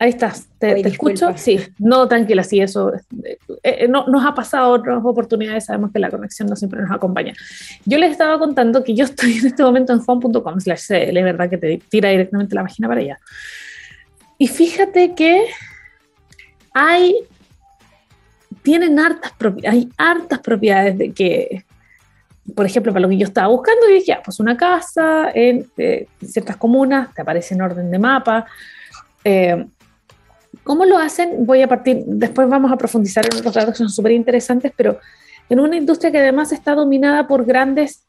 Ahí 0.00 0.08
estás, 0.10 0.48
te, 0.58 0.80
escucho. 0.86 1.32
Sí, 1.36 1.60
no, 1.78 2.08
tranquila, 2.08 2.42
sí, 2.42 2.60
eso 2.60 2.92
eh, 3.22 3.38
eh, 3.62 3.88
no, 3.88 4.06
nos 4.08 4.26
ha 4.26 4.34
pasado 4.34 4.72
otras 4.72 4.98
oportunidades, 5.04 5.66
sabemos 5.66 5.92
que 5.92 6.00
la 6.00 6.10
conexión 6.10 6.48
no 6.48 6.56
siempre 6.56 6.82
nos 6.82 6.90
acompaña. 6.90 7.32
Yo 7.84 7.98
les 7.98 8.10
estaba 8.10 8.38
contando 8.40 8.82
que 8.82 8.94
yo 8.94 9.04
estoy 9.04 9.38
en 9.38 9.46
este 9.46 9.62
momento 9.62 9.92
en 9.92 10.00
home.com 10.04 10.60
slash 10.60 10.88
CL, 10.88 11.22
verdad 11.22 11.48
que 11.48 11.58
te 11.58 11.80
tira 11.88 12.10
directamente 12.10 12.56
la 12.56 12.62
página 12.62 12.88
para 12.88 13.00
allá. 13.00 13.20
Y 14.36 14.48
fíjate 14.48 15.14
que 15.14 15.46
hay, 16.74 17.16
tienen 18.62 18.98
hartas, 18.98 19.32
hay 19.66 19.88
hartas 19.96 20.40
propiedades 20.40 20.98
de 20.98 21.12
que, 21.12 21.64
por 22.54 22.66
ejemplo, 22.66 22.92
para 22.92 23.02
lo 23.02 23.08
que 23.08 23.16
yo 23.16 23.26
estaba 23.26 23.48
buscando, 23.48 23.86
dije, 23.86 24.04
ya, 24.06 24.22
pues 24.22 24.40
una 24.40 24.56
casa 24.56 25.30
en 25.32 25.66
eh, 25.78 26.06
ciertas 26.22 26.56
comunas, 26.56 27.14
te 27.14 27.22
aparece 27.22 27.54
en 27.54 27.62
orden 27.62 27.90
de 27.90 27.98
mapa, 27.98 28.44
eh, 29.24 29.64
¿Cómo 30.62 30.84
lo 30.86 30.98
hacen? 30.98 31.44
Voy 31.44 31.62
a 31.62 31.68
partir, 31.68 32.04
después 32.06 32.48
vamos 32.48 32.72
a 32.72 32.76
profundizar 32.76 33.24
en 33.26 33.38
otros 33.38 33.54
datos 33.54 33.74
que 33.74 33.78
son 33.78 33.90
súper 33.90 34.12
interesantes, 34.12 34.72
pero 34.74 34.98
en 35.48 35.60
una 35.60 35.76
industria 35.76 36.10
que 36.10 36.18
además 36.18 36.52
está 36.52 36.74
dominada 36.74 37.26
por 37.26 37.44
grandes 37.44 38.06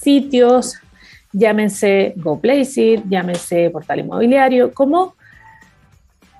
sitios, 0.00 0.74
llámense 1.32 2.14
GoPlace, 2.16 3.02
llámense 3.08 3.70
portal 3.70 4.00
inmobiliario, 4.00 4.72
¿cómo, 4.72 5.16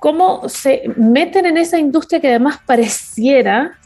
¿cómo 0.06 0.48
se 0.48 0.88
meten 0.96 1.46
en 1.46 1.56
esa 1.56 1.80
industria 1.80 2.20
que 2.20 2.28
además 2.28 2.60
pareciera, 2.64 3.76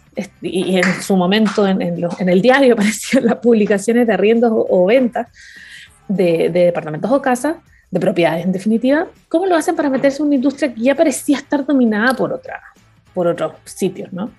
y 0.42 0.76
en 0.76 1.00
su 1.00 1.16
momento 1.16 1.66
en, 1.66 1.80
el 1.80 2.42
diario 2.42 2.74
aparecían 2.74 3.24
las 3.24 3.36
publicaciones 3.36 4.06
de 4.06 4.12
arriendos 4.12 4.52
o, 4.54 4.84
ventas 4.84 5.28
de, 6.08 6.50
de 6.50 6.66
departamentos 6.66 7.10
o 7.10 7.22
casas, 7.22 7.56
de 7.90 7.98
propiedades 7.98 8.44
en 8.44 8.52
definitiva, 8.52 9.06
¿cómo 9.30 9.46
lo 9.46 9.56
hacen 9.56 9.74
para 9.74 9.88
meterse 9.88 10.18
en 10.18 10.26
una 10.26 10.34
industria 10.34 10.74
que 10.74 10.82
ya 10.82 10.94
parecía 10.94 11.38
estar 11.38 11.64
dominada 11.64 12.12
por, 12.12 12.34
otra, 12.34 12.60
por 13.14 13.26
otros 13.26 13.54
sitios, 13.64 14.12
¿no? 14.12 14.30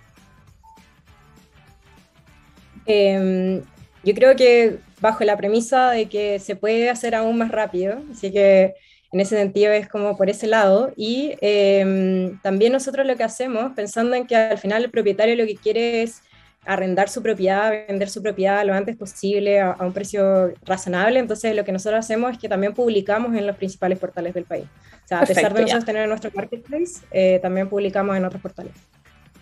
Em, 2.86 3.60
yo 4.04 4.14
creo 4.14 4.36
que 4.36 4.78
bajo 5.00 5.24
la 5.24 5.36
premisa 5.36 5.90
de 5.90 6.08
que 6.08 6.38
se 6.38 6.56
puede 6.56 6.92
hacer 6.92 7.16
aún 7.16 7.40
más 7.40 7.50
rápido, 7.50 8.04
así 8.12 8.32
que 8.32 8.76
en 9.12 9.20
ese 9.20 9.38
sentido 9.38 9.72
es 9.74 9.88
como 9.90 10.16
por 10.16 10.30
ese 10.30 10.48
lado. 10.48 10.92
Y 10.96 11.36
em, 11.42 12.40
también 12.42 12.72
nosotros 12.72 13.06
lo 13.06 13.16
que 13.16 13.24
hacemos, 13.24 13.74
pensando 13.74 14.16
en 14.16 14.26
que 14.26 14.36
al 14.36 14.58
final 14.58 14.84
el 14.84 14.92
propietario 14.92 15.36
lo 15.36 15.46
que 15.46 15.56
quiere 15.56 16.04
es 16.04 16.22
arrendar 16.66 17.10
su 17.10 17.22
propiedad, 17.24 17.72
vender 17.88 18.10
su 18.10 18.22
propiedad 18.22 18.64
lo 18.66 18.74
antes 18.74 18.96
posible 18.96 19.60
a, 19.60 19.76
un 19.80 19.94
precio 19.94 20.54
razonable. 20.64 21.20
Entonces, 21.20 21.56
lo 21.56 21.66
que 21.66 21.72
nosotros 21.72 22.00
hacemos 22.00 22.32
es 22.32 22.38
que 22.38 22.48
también 22.48 22.74
publicamos 22.74 23.36
en 23.36 23.48
los 23.48 23.58
principales 23.58 24.00
portales 24.00 24.34
del 24.34 24.46
país. 24.46 24.66
O 25.04 25.08
sea, 25.08 25.20
a 25.20 25.26
pesar 25.26 25.54
de 25.54 25.62
nosotros 25.62 25.86
tener 25.86 26.08
nuestro 26.08 26.32
marketplace, 26.34 27.02
eh, 27.12 27.40
también 27.42 27.68
publicamos 27.68 28.16
en 28.16 28.26
otros 28.26 28.42
portales. 28.42 28.74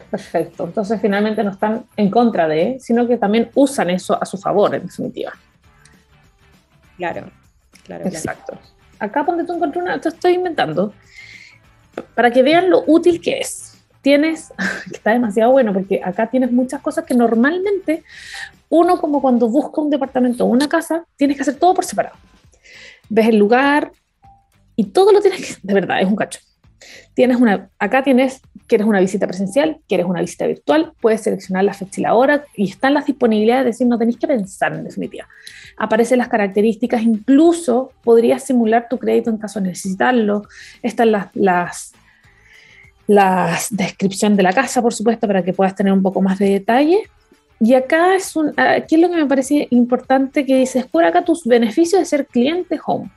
Perfecto. 0.09 0.63
Entonces, 0.63 0.99
finalmente 0.99 1.43
no 1.43 1.51
están 1.51 1.85
en 1.95 2.09
contra 2.09 2.47
de, 2.47 2.77
sino 2.79 3.07
que 3.07 3.17
también 3.17 3.51
usan 3.53 3.91
eso 3.91 4.17
a 4.19 4.25
su 4.25 4.38
favor, 4.38 4.73
en 4.73 4.88
definitiva. 4.88 5.33
Claro, 6.97 7.29
claro. 7.85 8.07
Exacto. 8.07 8.57
Acá 8.99 9.23
donde 9.23 9.45
tú 9.45 9.53
encontré 9.53 9.81
una, 9.81 9.99
te 9.99 10.09
estoy 10.09 10.33
inventando, 10.33 10.93
para 12.15 12.31
que 12.31 12.43
vean 12.43 12.69
lo 12.69 12.83
útil 12.85 13.21
que 13.21 13.39
es 13.39 13.69
tienes, 14.01 14.53
está 14.91 15.11
demasiado 15.11 15.51
bueno, 15.51 15.73
porque 15.73 16.01
acá 16.03 16.27
tienes 16.27 16.51
muchas 16.51 16.81
cosas 16.81 17.05
que 17.05 17.13
normalmente 17.13 18.03
uno 18.69 18.99
como 18.99 19.21
cuando 19.21 19.49
busca 19.49 19.81
un 19.81 19.89
departamento 19.89 20.45
o 20.45 20.47
una 20.47 20.69
casa, 20.69 21.05
tienes 21.15 21.37
que 21.37 21.41
hacer 21.41 21.55
todo 21.55 21.73
por 21.73 21.85
separado. 21.85 22.15
Ves 23.09 23.27
el 23.27 23.37
lugar 23.37 23.91
y 24.75 24.85
todo 24.85 25.11
lo 25.11 25.21
tienes 25.21 25.41
que, 25.41 25.61
de 25.61 25.73
verdad, 25.73 26.01
es 26.01 26.07
un 26.07 26.15
cacho. 26.15 26.39
Tienes 27.13 27.38
una, 27.38 27.69
acá 27.79 28.03
tienes, 28.03 28.41
quieres 28.67 28.88
una 28.88 29.00
visita 29.00 29.27
presencial, 29.27 29.79
quieres 29.88 30.05
una 30.05 30.21
visita 30.21 30.48
virtual, 30.48 30.93
puedes 31.01 31.21
seleccionar 31.21 31.63
la 31.63 31.74
fecha 31.74 32.01
y 32.01 32.03
la 32.03 32.13
hora 32.13 32.43
y 32.55 32.69
están 32.69 32.93
las 32.93 33.05
disponibilidades, 33.05 33.67
es 33.67 33.75
decir, 33.75 33.88
no 33.88 33.98
tenéis 33.98 34.17
que 34.17 34.27
pensar 34.27 34.74
en 34.74 34.83
definitiva. 34.83 35.27
Aparecen 35.77 36.17
las 36.17 36.27
características, 36.27 37.01
incluso 37.03 37.91
podrías 38.03 38.43
simular 38.43 38.88
tu 38.89 38.98
crédito 38.98 39.29
en 39.29 39.38
caso 39.38 39.59
de 39.59 39.69
necesitarlo. 39.69 40.43
Están 40.81 41.12
las, 41.12 41.27
las 41.36 41.93
la 43.09 43.57
descripción 43.71 44.36
de 44.36 44.43
la 44.43 44.53
casa, 44.53 44.83
por 44.83 44.93
supuesto, 44.93 45.25
para 45.25 45.43
que 45.43 45.51
puedas 45.51 45.74
tener 45.74 45.91
un 45.91 46.03
poco 46.03 46.21
más 46.21 46.38
de 46.38 46.51
detalle. 46.51 47.09
Y 47.59 47.74
acá 47.74 48.13
es, 48.13 48.36
un, 48.36 48.53
aquí 48.55 48.95
es 48.95 49.01
lo 49.01 49.09
que 49.09 49.15
me 49.15 49.25
parece 49.25 49.67
importante 49.71 50.45
que 50.45 50.57
dices, 50.57 50.86
por 50.86 51.03
acá 51.03 51.25
tus 51.25 51.43
beneficios 51.43 52.00
de 52.00 52.05
ser 52.05 52.27
cliente 52.27 52.79
home. 52.86 53.09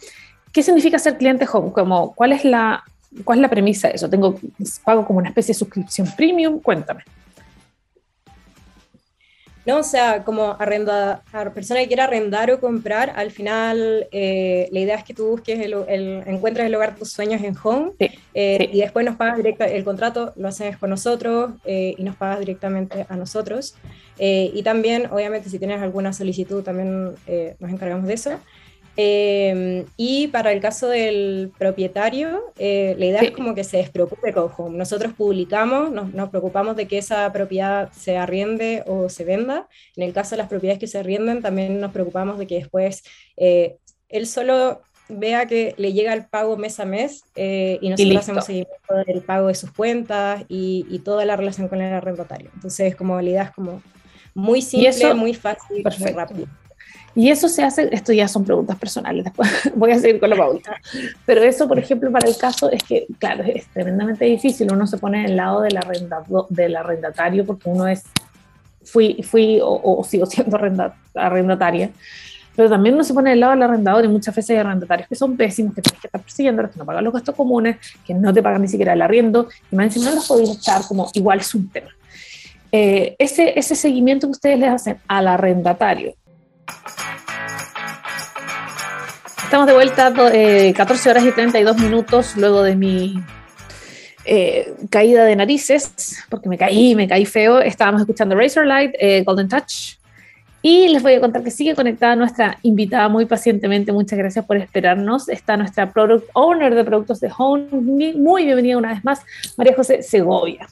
¿Qué 0.51 0.63
significa 0.63 0.99
ser 0.99 1.19
cliente 1.19 1.47
home? 1.53 1.73
Como, 1.73 2.15
¿cuál, 2.15 2.33
es 2.33 2.43
la, 2.43 2.83
¿Cuál 3.25 3.39
es 3.39 3.43
la 3.43 3.51
premisa 3.51 3.89
de 3.89 3.95
eso? 3.95 4.09
¿Tengo, 4.09 4.39
¿Pago 4.85 5.05
como 5.07 5.19
una 5.19 5.29
especie 5.29 5.53
de 5.53 5.59
suscripción 5.59 6.09
premium? 6.17 6.61
Cuéntame. 6.61 7.05
¿no? 9.65 9.79
O 9.79 9.83
sea, 9.83 10.25
como 10.25 10.57
arrenda, 10.59 11.23
a 11.33 11.51
persona 11.51 11.81
que 11.81 11.87
quiera 11.87 12.05
arrendar 12.05 12.51
o 12.51 12.61
comprar, 12.61 13.13
al 13.15 13.31
final 13.31 14.09
eh, 14.11 14.69
la 14.73 14.81
idea 14.81 14.97
es 14.97 15.05
que 15.05 15.15
tú 15.15 15.29
busques 15.29 15.61
el, 15.61 15.75
el, 15.89 16.23
encuentres 16.27 16.67
el 16.67 16.73
lugar 16.73 16.95
de 16.95 16.99
tus 16.99 17.13
sueños 17.13 17.43
en 17.43 17.57
Home 17.63 17.93
eh, 17.99 18.69
y 18.73 18.81
después 18.81 19.05
nos 19.07 19.17
pagas 19.17 19.37
directo 19.37 19.65
el 19.65 19.85
contrato, 19.85 20.33
lo 20.37 20.49
haces 20.49 20.77
con 20.77 20.91
nosotros 20.91 21.53
eh, 21.65 21.95
y 21.97 22.03
nos 22.03 22.17
pagas 22.17 22.41
directamente 22.41 23.07
a 23.09 23.17
nosotros. 23.17 23.75
y 24.19 24.63
también, 24.63 25.07
obviamente, 25.11 25.49
si 25.49 25.59
tienes 25.59 25.81
alguna 25.81 26.13
solicitud, 26.13 26.63
también 26.63 27.15
nos 27.59 27.71
encargamos 27.71 28.07
de 28.07 28.15
eso. 28.15 28.39
Em, 28.97 29.87
y 29.97 30.29
para 30.29 30.53
el 30.53 30.61
caso 30.61 30.89
del 30.89 31.51
propietario, 31.57 32.53
eh, 32.59 32.95
la 32.99 33.07
idea 33.07 33.21
es 33.23 33.31
como 33.31 33.55
que 33.55 33.65
se 33.65 33.79
despreocupe 33.79 34.33
con 34.33 34.51
Home. 34.57 34.77
Nosotros 34.77 35.15
publicamos, 35.15 35.91
nos, 35.91 36.13
nos, 36.13 36.29
preocupamos 36.29 36.77
de 36.77 36.87
que 36.87 36.99
esa 36.99 37.33
propiedad 37.33 37.91
se 37.93 38.19
arriende 38.19 38.83
o 38.87 39.09
se 39.09 39.25
venda. 39.25 39.67
En 39.97 40.03
el 40.03 40.13
caso 40.13 40.33
de 40.33 40.39
las 40.39 40.49
propiedades 40.49 40.79
que 40.79 40.87
se 40.87 40.99
arrienden, 40.99 41.41
también 41.41 41.81
nos 41.81 41.93
preocupamos 41.93 42.39
de 42.39 42.47
que 42.47 42.57
después 42.57 43.03
eh, 43.39 43.79
él 44.11 44.27
solo 44.27 44.83
vea 45.09 45.47
que 45.47 45.75
le 45.79 45.93
llega 45.93 46.13
el 46.13 46.27
pago 46.27 46.57
mes 46.57 46.79
a 46.79 46.85
mes 46.85 47.25
eh, 47.35 47.79
y 47.81 47.89
nosotros 47.89 48.17
hacemos 48.17 48.45
seguimiento 48.45 48.95
del 49.07 49.23
pago 49.23 49.49
de 49.49 49.55
sus 49.55 49.73
cuentas 49.73 50.45
y, 50.49 50.87
y, 50.89 51.01
toda 51.01 51.25
la 51.25 51.37
relación 51.37 51.69
con 51.69 51.81
el 51.81 51.93
arrendatario. 51.93 52.51
Entonces, 52.55 52.95
como 52.95 53.21
la 53.21 53.29
idea 53.29 53.43
es 53.45 53.51
como 53.51 53.83
muy 54.35 54.63
simple, 54.63 55.15
muy 55.15 55.35
fácil, 55.35 55.85
muy 55.99 56.13
rápido. 56.13 56.47
Y 57.15 57.31
eso 57.31 57.49
se 57.49 57.63
hace, 57.63 57.89
esto 57.93 58.13
ya 58.13 58.27
son 58.27 58.45
preguntas 58.45 58.79
personales, 58.79 59.25
después 59.25 59.51
voy 59.75 59.93
a 59.93 59.99
seguir 59.99 60.19
con 60.19 60.31
la 60.31 60.37
pauta. 60.37 60.77
Pero 61.27 61.43
eso, 61.43 61.69
por 61.69 61.79
ejemplo, 61.79 62.11
para 62.11 62.29
el 62.29 62.37
caso 62.37 62.71
es 62.71 62.83
que, 62.83 63.07
claro, 63.19 63.45
es 63.45 63.67
tremendamente 63.67 64.25
difícil. 64.25 64.73
Uno 64.73 64.87
se 64.87 64.99
pone 64.99 65.23
del 65.23 65.37
lado 65.37 65.61
del, 65.61 65.79
del 66.49 66.77
arrendatario 66.77 67.45
porque 67.45 67.69
uno 67.69 67.87
es, 67.87 68.05
fui, 68.85 69.23
fui 69.23 69.61
o, 69.63 70.03
sigo 70.09 70.25
siendo 70.27 70.59
arrendataria, 71.15 71.91
pero 72.57 72.69
también 72.69 72.95
uno 72.95 73.05
se 73.05 73.15
pone 73.15 73.31
del 73.31 73.41
lado 73.41 73.53
del 73.53 73.63
arrendador 73.63 74.05
y 74.05 74.09
muchas 74.09 74.35
veces 74.35 74.51
hay 74.51 74.57
arrendatarios 74.59 75.09
que 75.09 75.15
son 75.15 75.37
pésimos, 75.37 75.75
que 75.75 75.83
tienes 75.83 76.01
que 76.01 76.07
estar 76.07 76.21
persiguiendo, 76.21 76.63
que 76.71 76.79
no 76.79 76.85
pagan 76.85 77.05
los 77.05 77.13
gastos 77.13 77.35
comunes, 77.35 77.77
que 78.07 78.15
no 78.15 78.33
te 78.33 78.43
pagan 78.43 78.63
ni 78.63 78.69
siquiera 78.69 78.93
el 78.93 79.03
arriendo, 79.03 79.49
y 79.71 79.77
más 79.77 79.87
encima 79.87 80.11
no 80.11 80.17
los 80.17 80.29
podéis 80.29 80.51
echar 80.51 80.83
como 80.87 81.11
igual 81.15 81.41
es 81.41 81.55
un 81.55 81.69
tema. 81.69 81.89
Eh, 82.71 83.17
ese, 83.19 83.59
ese 83.59 83.75
seguimiento 83.75 84.27
que 84.27 84.33
ustedes 84.33 84.59
les 84.59 84.71
hacen 84.71 84.97
al 85.07 85.29
arrendatario 85.29 86.15
Estamos 89.53 89.67
de 89.67 89.75
vuelta, 89.75 90.13
eh, 90.33 90.73
14 90.75 91.11
horas 91.11 91.25
y 91.27 91.33
32 91.33 91.77
minutos 91.77 92.37
luego 92.39 92.63
de 92.63 92.75
mi 92.75 93.23
eh, 94.25 94.73
caída 94.89 95.25
de 95.25 95.37
narices, 95.37 96.25
porque 96.31 96.49
me 96.49 96.57
caí, 96.57 96.95
me 96.95 97.07
caí 97.07 97.27
feo. 97.27 97.61
Estábamos 97.61 98.01
escuchando 98.01 98.35
Razorlight, 98.35 98.95
eh, 98.99 99.23
Golden 99.25 99.49
Touch. 99.49 99.99
Y 100.63 100.89
les 100.89 101.03
voy 101.03 101.15
a 101.15 101.21
contar 101.21 101.43
que 101.43 101.51
sigue 101.51 101.75
conectada 101.75 102.17
nuestra 102.17 102.59
invitada 102.63 103.09
muy 103.11 103.27
pacientemente. 103.27 103.93
Muchas 103.93 104.19
gracias 104.19 104.47
por 104.47 104.57
esperarnos. 104.57 105.29
Está 105.29 105.57
nuestra 105.57 105.93
Product 105.93 106.31
Owner 106.35 106.75
de 106.75 106.85
productos 106.85 107.21
de 107.21 107.31
Home. 107.37 107.67
Muy 107.73 108.45
bienvenida 108.45 108.79
una 108.79 108.95
vez 108.95 109.05
más, 109.05 109.21
María 109.59 109.75
José 109.75 110.03
Segovia. 110.03 110.67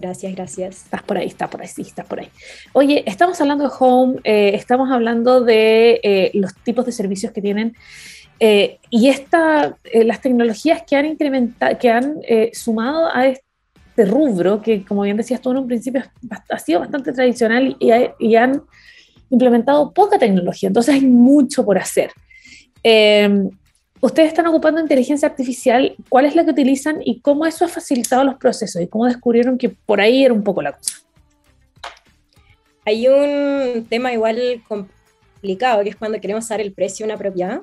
Gracias, 0.00 0.34
gracias. 0.34 0.76
Estás 0.84 1.02
por 1.02 1.18
ahí, 1.18 1.26
está 1.26 1.50
por 1.50 1.60
ahí, 1.60 1.68
sí, 1.68 1.82
está 1.82 2.04
por 2.04 2.20
ahí. 2.20 2.28
Oye, 2.72 3.04
estamos 3.06 3.38
hablando 3.38 3.64
de 3.64 3.70
Home, 3.78 4.18
eh, 4.24 4.52
estamos 4.54 4.90
hablando 4.90 5.42
de 5.42 6.00
eh, 6.02 6.30
los 6.32 6.54
tipos 6.54 6.86
de 6.86 6.92
servicios 6.92 7.32
que 7.32 7.42
tienen 7.42 7.76
eh, 8.38 8.78
y 8.88 9.08
esta, 9.08 9.76
las 9.92 10.22
tecnologías 10.22 10.84
que 10.88 10.96
han 10.96 11.04
incrementado, 11.04 11.78
que 11.78 11.90
han 11.90 12.14
sumado 12.54 13.14
a 13.14 13.26
este 13.26 14.06
rubro, 14.06 14.62
que 14.62 14.86
como 14.86 15.02
bien 15.02 15.18
decías 15.18 15.42
tú 15.42 15.50
en 15.50 15.58
un 15.58 15.66
principio 15.66 16.02
ha 16.48 16.58
sido 16.58 16.80
bastante 16.80 17.12
tradicional 17.12 17.76
y, 17.78 17.90
y 18.18 18.36
han 18.36 18.62
implementado 19.28 19.92
poca 19.92 20.18
tecnología, 20.18 20.68
entonces 20.68 20.94
hay 20.94 21.02
mucho 21.02 21.62
por 21.66 21.76
hacer. 21.76 22.10
Ustedes 24.00 24.28
están 24.28 24.46
ocupando 24.46 24.80
inteligencia 24.80 25.28
artificial, 25.28 25.94
¿cuál 26.08 26.26
es 26.26 26.34
la 26.34 26.44
que 26.44 26.50
utilizan 26.50 27.00
y 27.04 27.20
cómo 27.20 27.46
eso 27.46 27.64
ha 27.64 27.68
facilitado 27.68 28.24
los 28.24 28.36
procesos 28.36 28.80
y 28.82 28.86
cómo 28.86 29.06
descubrieron 29.06 29.58
que 29.58 29.68
por 29.68 30.00
ahí 30.00 30.24
era 30.24 30.34
un 30.34 30.42
poco 30.42 30.62
la 30.62 30.72
cosa? 30.72 31.00
Hay 32.84 33.06
un 33.08 33.86
tema 33.88 34.12
igual 34.12 34.62
complicado, 34.66 35.82
que 35.82 35.90
es 35.90 35.96
cuando 35.96 36.20
queremos 36.20 36.46
saber 36.46 36.66
el 36.66 36.72
precio 36.72 37.06
de 37.06 37.12
una 37.12 37.18
propiedad. 37.18 37.60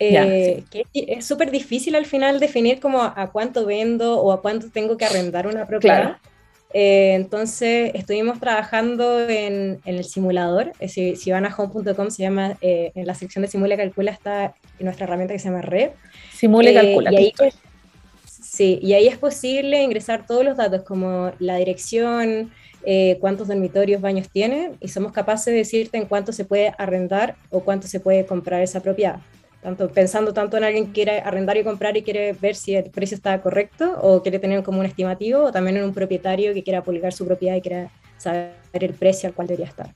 Eh, 0.00 0.62
que 0.70 0.84
es 0.92 1.26
súper 1.26 1.50
difícil 1.50 1.96
al 1.96 2.06
final 2.06 2.38
definir 2.38 2.78
como 2.78 3.02
a 3.02 3.30
cuánto 3.32 3.66
vendo 3.66 4.20
o 4.20 4.30
a 4.30 4.40
cuánto 4.40 4.70
tengo 4.70 4.96
que 4.96 5.04
arrendar 5.04 5.48
una 5.48 5.66
propiedad. 5.66 6.18
Eh, 6.74 7.14
entonces 7.14 7.92
estuvimos 7.94 8.40
trabajando 8.40 9.28
en, 9.28 9.80
el 9.84 10.04
simulador. 10.04 10.72
Eh, 10.80 10.88
si, 10.88 11.30
van 11.30 11.46
a 11.46 11.54
home.com, 11.54 12.10
se 12.10 12.22
llama, 12.22 12.56
en 12.60 13.06
la 13.06 13.14
sección 13.14 13.42
de 13.42 13.48
Simula 13.48 13.76
Calcula 13.76 14.10
está 14.10 14.54
nuestra 14.78 15.04
herramienta 15.04 15.34
que 15.34 15.40
se 15.40 15.48
llama 15.48 15.62
Red. 15.62 15.90
Simula 16.32 16.72
Calcula. 16.72 17.12
Y 17.12 17.16
ahí, 17.16 17.32
sí, 18.26 18.78
y 18.82 18.92
ahí 18.92 19.08
es 19.08 19.18
posible 19.18 19.82
ingresar 19.82 20.26
todos 20.26 20.44
los 20.44 20.56
datos 20.56 20.82
como 20.82 21.32
la 21.38 21.56
dirección, 21.56 22.52
cuántos 23.20 23.48
dormitorios, 23.48 24.00
baños 24.00 24.28
tienen, 24.30 24.76
y 24.80 24.88
somos 24.88 25.12
capaces 25.12 25.46
de 25.46 25.58
decirte 25.58 25.98
en 25.98 26.06
cuánto 26.06 26.32
se 26.32 26.44
puede 26.44 26.72
arrendar 26.78 27.36
o 27.50 27.60
cuánto 27.60 27.86
se 27.86 28.00
puede 28.00 28.24
comprar 28.24 28.62
esa 28.62 28.80
propiedad 28.80 29.20
pensando 29.76 30.32
tanto 30.32 30.56
en 30.56 30.64
alguien 30.64 30.86
que 30.86 30.92
quiere 30.92 31.20
arrendar 31.20 31.56
y 31.56 31.64
comprar 31.64 31.96
y 31.96 32.02
quiere 32.02 32.32
ver 32.32 32.54
si 32.54 32.74
el 32.74 32.90
precio 32.90 33.14
está 33.16 33.40
correcto 33.40 33.98
o 34.00 34.22
quiere 34.22 34.38
tener 34.38 34.62
como 34.62 34.80
un 34.80 34.86
estimativo, 34.86 35.44
o 35.44 35.52
también 35.52 35.76
en 35.76 35.84
un 35.84 35.94
propietario 35.94 36.54
que 36.54 36.62
quiera 36.62 36.82
publicar 36.82 37.12
su 37.12 37.26
propiedad 37.26 37.56
y 37.56 37.60
quiera 37.60 37.90
saber 38.16 38.52
el 38.72 38.94
precio 38.94 39.28
al 39.28 39.34
cual 39.34 39.48
debería 39.48 39.66
estar. 39.66 39.94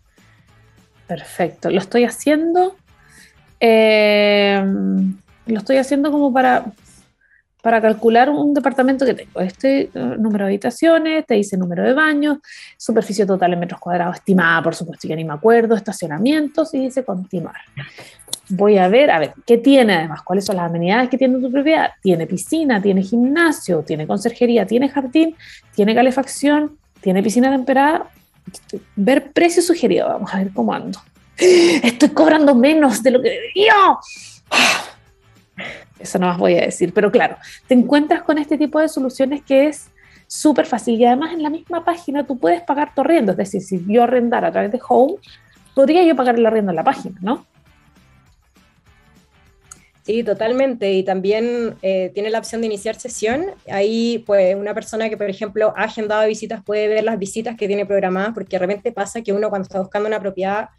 Perfecto, 1.07 1.71
lo 1.71 1.79
estoy 1.79 2.05
haciendo. 2.05 2.76
Eh, 3.61 4.62
lo 5.47 5.59
estoy 5.59 5.76
haciendo 5.76 6.11
como 6.11 6.33
para, 6.33 6.64
para 7.62 7.81
calcular 7.81 8.31
un 8.31 8.55
departamento 8.55 9.05
que 9.05 9.14
tengo. 9.14 9.41
Este 9.41 9.91
uh, 9.95 10.21
número 10.21 10.45
de 10.45 10.52
habitaciones, 10.52 11.26
te 11.26 11.35
dice 11.35 11.57
número 11.57 11.83
de 11.83 11.93
baños, 11.93 12.38
superficie 12.76 13.26
total 13.26 13.52
en 13.52 13.61
metros 13.61 13.81
cuadrados 13.81 14.17
estimada, 14.17 14.62
por 14.62 14.75
supuesto, 14.75 15.09
ya 15.09 15.17
ni 15.17 15.25
me 15.25 15.35
acuerdo, 15.35 15.75
estacionamientos 15.75 16.75
y 16.75 16.81
dice 16.81 17.05
continuar 17.05 17.57
voy 18.53 18.77
a 18.79 18.89
ver, 18.89 19.11
a 19.11 19.19
ver, 19.19 19.33
¿qué 19.47 19.57
tiene 19.59 19.95
además? 19.95 20.23
¿Cuáles 20.23 20.45
son 20.45 20.57
las 20.57 20.67
amenidades 20.67 21.09
que 21.09 21.19
tiene 21.19 21.39
tu 21.39 21.51
propiedad? 21.51 21.91
¿Tiene 22.03 22.27
piscina? 22.27 22.81
¿Tiene 22.83 23.03
gimnasio? 23.03 23.83
¿Tiene 23.83 24.07
conserjería? 24.07 24.67
¿Tiene 24.67 24.89
jardín? 24.89 25.35
¿Tiene 25.75 25.95
calefacción? 25.95 26.77
¿Tiene 27.01 27.23
piscina 27.23 27.51
temperada? 27.51 28.07
Ver 28.95 29.33
precio 29.33 29.63
sugerido, 29.63 30.09
vamos 30.09 30.33
a 30.35 30.39
ver 30.39 30.51
cómo 30.53 30.75
ando. 30.75 31.01
Estoy 31.37 32.11
cobrando 32.11 32.55
menos 32.55 33.03
de 33.03 33.11
lo 33.11 33.23
que 33.23 33.31
debería. 33.31 33.75
Eso 35.99 36.19
no 36.19 36.27
más 36.27 36.39
voy 36.39 36.55
a 36.55 36.63
decir, 36.67 36.93
pero 36.93 37.11
claro, 37.11 37.37
te 37.67 37.75
encuentras 37.75 38.23
con 38.23 38.37
este 38.37 38.59
tipo 38.59 38.81
de 38.81 38.89
soluciones 38.89 39.43
que 39.43 39.69
es 39.69 39.89
súper 40.27 40.67
fácil 40.67 41.01
y 41.01 41.05
además 41.05 41.33
en 41.33 41.43
la 41.43 41.51
misma 41.51 41.85
página 41.85 42.27
tú 42.27 42.39
puedes 42.39 42.61
pagar 42.63 42.95
tu 42.95 43.03
arriendo, 43.03 43.33
es 43.33 43.39
decir, 43.39 43.61
si 43.61 43.85
yo 43.87 44.03
arrendara 44.03 44.49
a 44.49 44.53
través 44.53 44.73
de 44.73 44.81
Home, 44.89 45.15
podría 45.75 46.03
yo 46.05 46.17
pagar 46.17 46.35
el 46.35 46.45
arriendo 46.45 46.73
en 46.73 46.77
la 46.77 46.85
página, 46.85 47.19
¿no? 47.21 47.47
Sí, 50.03 50.25
totalmente. 50.25 50.93
Y 50.93 51.05
también 51.05 51.77
eh, 51.81 52.11
tiene 52.13 52.31
la 52.31 52.39
opción 52.41 52.61
de 52.61 52.67
iniciar 52.67 52.97
sesión. 52.97 53.47
Ahí, 53.71 54.25
pues, 54.27 54.57
una 54.57 54.75
persona 54.75 55.09
que, 55.09 55.17
por 55.17 55.31
ejemplo, 55.31 55.73
ha 55.77 55.85
agendado 55.85 56.27
visitas 56.27 56.63
puede 56.65 56.89
ver 56.89 57.05
las 57.05 57.19
visitas 57.19 57.57
que 57.57 57.69
tiene 57.69 57.87
programadas, 57.87 58.33
porque 58.35 58.57
de 58.57 58.59
repente 58.59 58.91
pasa 58.91 59.23
que 59.23 59.33
uno 59.33 59.49
cuando 59.49 59.65
está 59.67 59.79
buscando 59.81 60.09
una 60.09 60.19
propiedad 60.19 60.71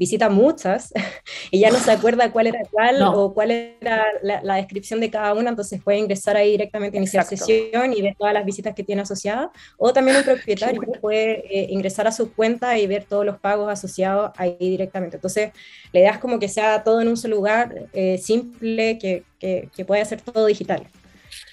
visita 0.00 0.30
muchas 0.30 0.94
y 1.50 1.60
ya 1.60 1.70
no 1.70 1.78
se 1.78 1.92
acuerda 1.92 2.32
cuál 2.32 2.46
era 2.46 2.60
cuál 2.70 3.02
o 3.02 3.34
cuál 3.34 3.50
era 3.50 4.06
la, 4.22 4.54
descripción 4.54 4.98
de 4.98 5.10
cada 5.10 5.34
una, 5.34 5.50
entonces 5.50 5.82
puede 5.82 5.98
ingresar 5.98 6.38
ahí 6.38 6.52
directamente, 6.52 6.96
iniciar 6.96 7.24
sesión 7.26 7.92
y 7.92 8.00
ver 8.00 8.16
todas 8.18 8.32
las 8.32 8.46
visitas 8.46 8.74
que 8.74 8.82
tiene 8.82 9.02
asociadas. 9.02 9.50
O 9.76 9.92
también 9.92 10.16
un 10.16 10.22
propietario 10.22 10.80
puede 11.02 11.44
eh, 11.54 11.66
ingresar 11.68 12.06
a 12.06 12.12
su 12.12 12.32
cuenta 12.32 12.78
y 12.78 12.86
ver 12.86 13.04
todos 13.04 13.26
los 13.26 13.38
pagos 13.38 13.70
asociados 13.70 14.30
ahí 14.38 14.56
directamente. 14.58 15.18
Entonces, 15.18 15.52
la 15.92 16.00
idea 16.00 16.12
es 16.12 16.18
como 16.18 16.38
que 16.38 16.48
sea 16.48 16.82
todo 16.82 17.02
en 17.02 17.08
un 17.08 17.18
solo 17.18 17.36
lugar, 17.36 17.88
eh, 17.92 18.16
simple, 18.16 18.98
que, 18.98 19.24
que, 19.38 19.68
que 19.76 19.84
pueda 19.84 20.02
ser 20.04 20.22
todo 20.22 20.46
digital, 20.46 20.86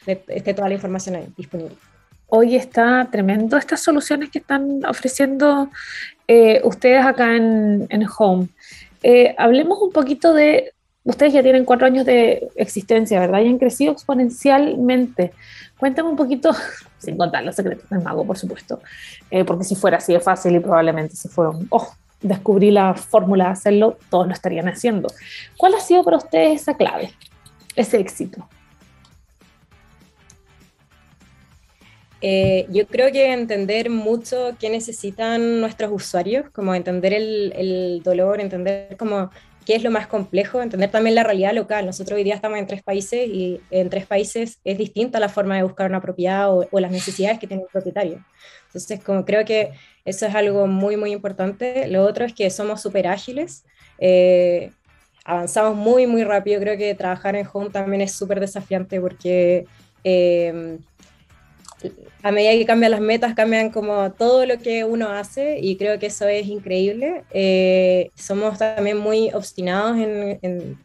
esté 0.06 0.54
toda 0.54 0.70
la 0.70 0.74
información 0.74 1.18
ahí 1.18 1.28
disponible 1.36 1.76
hoy 2.28 2.56
está 2.56 3.08
tremendo 3.12 3.58
estas 3.58 3.82
soluciones 3.82 4.30
que 4.30 4.40
están 4.40 4.86
ofreciendo 4.86 5.70
eh, 6.28 6.62
ustedes 6.64 7.06
acá 7.06 7.36
en, 7.36 8.06
Home. 8.18 8.50
Eh, 9.04 9.34
hablemos 9.38 9.82
un 9.82 9.92
poquito 9.92 10.34
de, 10.34 10.74
ustedes 11.04 11.34
ya 11.34 11.42
tienen 11.42 11.66
cuatro 11.66 11.88
años 11.88 12.06
de 12.06 12.50
existencia, 12.56 13.20
¿verdad? 13.20 13.42
Y 13.42 13.48
han 13.48 13.58
crecido 13.58 13.94
exponencialmente. 13.94 15.32
Cuéntame 15.78 16.10
un 16.10 16.16
poquito, 16.16 16.52
sin 16.98 17.18
contar 17.18 17.44
los 17.44 17.56
secretos 17.56 17.90
del 17.90 18.02
mago, 18.02 18.26
por 18.26 18.38
supuesto, 18.38 18.82
eh, 19.32 19.46
porque 19.46 19.64
si 19.64 19.76
fuera 19.76 19.98
así 19.98 20.14
de 20.14 20.20
fácil 20.20 20.56
y 20.56 20.60
probablemente 20.60 21.16
si 21.16 21.30
fuera 21.30 21.52
un, 21.52 21.68
oh, 21.70 21.94
descubrí 22.22 22.72
la 22.72 22.94
fórmula 22.94 23.46
de 23.46 23.52
hacerlo, 23.52 23.98
todos 24.10 24.28
lo 24.28 24.34
estarían 24.34 24.68
haciendo. 24.68 25.08
¿Cuál 25.56 25.76
ha 25.76 25.80
sido 25.80 26.04
para 26.04 26.18
ustedes 26.18 26.62
esa 26.62 26.76
clave, 26.76 27.14
ese 27.76 28.00
éxito? 28.00 28.48
Eh, 32.22 32.66
yo 32.70 32.88
creo 32.88 33.12
que 33.12 33.32
entender 33.32 33.90
mucho 33.90 34.56
qué 34.60 34.70
necesitan 34.70 35.60
nuestros 35.62 35.92
usuarios, 35.92 36.50
como 36.52 36.74
entender 36.74 37.14
el, 37.14 38.02
dolor, 38.04 38.42
entender 38.42 38.98
como 38.98 39.30
qué 39.66 39.76
es 39.76 39.84
lo 39.84 39.92
más 39.92 40.08
complejo, 40.08 40.62
entender 40.62 40.90
también 40.90 41.16
la 41.16 41.24
realidad 41.24 41.54
local. 41.54 41.86
Nosotros 41.86 42.18
hoy 42.18 42.24
día 42.24 42.36
estamos 42.36 42.58
en 42.58 42.68
tres 42.68 42.82
países 42.82 43.28
y 43.28 43.62
en 43.70 43.90
tres 43.90 44.06
países 44.08 44.60
es 44.64 44.78
distinta 44.78 45.20
la 45.20 45.30
forma 45.30 45.58
de 45.58 45.64
buscar 45.64 45.90
una 45.90 46.02
propiedad 46.02 46.50
o, 46.50 46.68
las 46.80 46.92
necesidades 46.92 47.38
que 47.38 47.48
tiene 47.48 47.64
el 47.64 47.70
propietario. 47.70 48.24
Entonces, 48.68 49.04
como 49.04 49.26
creo 49.26 49.46
que 49.46 49.72
eso 50.06 50.26
es 50.26 50.34
algo 50.34 50.68
muy, 50.68 50.98
muy 50.98 51.12
importante. 51.12 51.88
Lo 51.88 52.04
otro 52.06 52.26
es 52.26 52.34
que 52.34 52.50
somos 52.50 52.82
súper 52.82 53.08
ágiles. 53.08 53.66
Eh, 54.00 54.72
avanzamos 55.26 55.76
muy, 55.76 56.08
muy 56.08 56.24
rápido. 56.24 56.62
Creo 56.62 56.78
que 56.78 56.96
trabajar 56.96 57.36
en 57.36 57.48
Home 57.52 57.70
también 57.70 58.02
es 58.02 58.14
súper 58.14 58.40
desafiante 58.40 59.00
porque... 59.00 59.66
Eh, 60.04 60.80
a 62.24 62.32
medida 62.32 62.52
que 62.54 62.66
cambian 62.66 62.92
las 62.92 63.02
metas, 63.02 63.36
cambian 63.36 63.70
como 63.70 64.12
todo 64.12 64.46
lo 64.46 64.58
que 64.58 64.84
uno 64.84 65.10
hace 65.10 65.60
y 65.60 65.78
creo 65.78 66.00
que 66.00 66.08
eso 66.08 66.28
es 66.28 66.48
increíble. 66.48 67.24
Eh, 67.32 68.10
somos 68.16 68.58
también 68.58 68.98
muy 68.98 69.32
obstinados 69.34 69.98
en, 69.98 70.78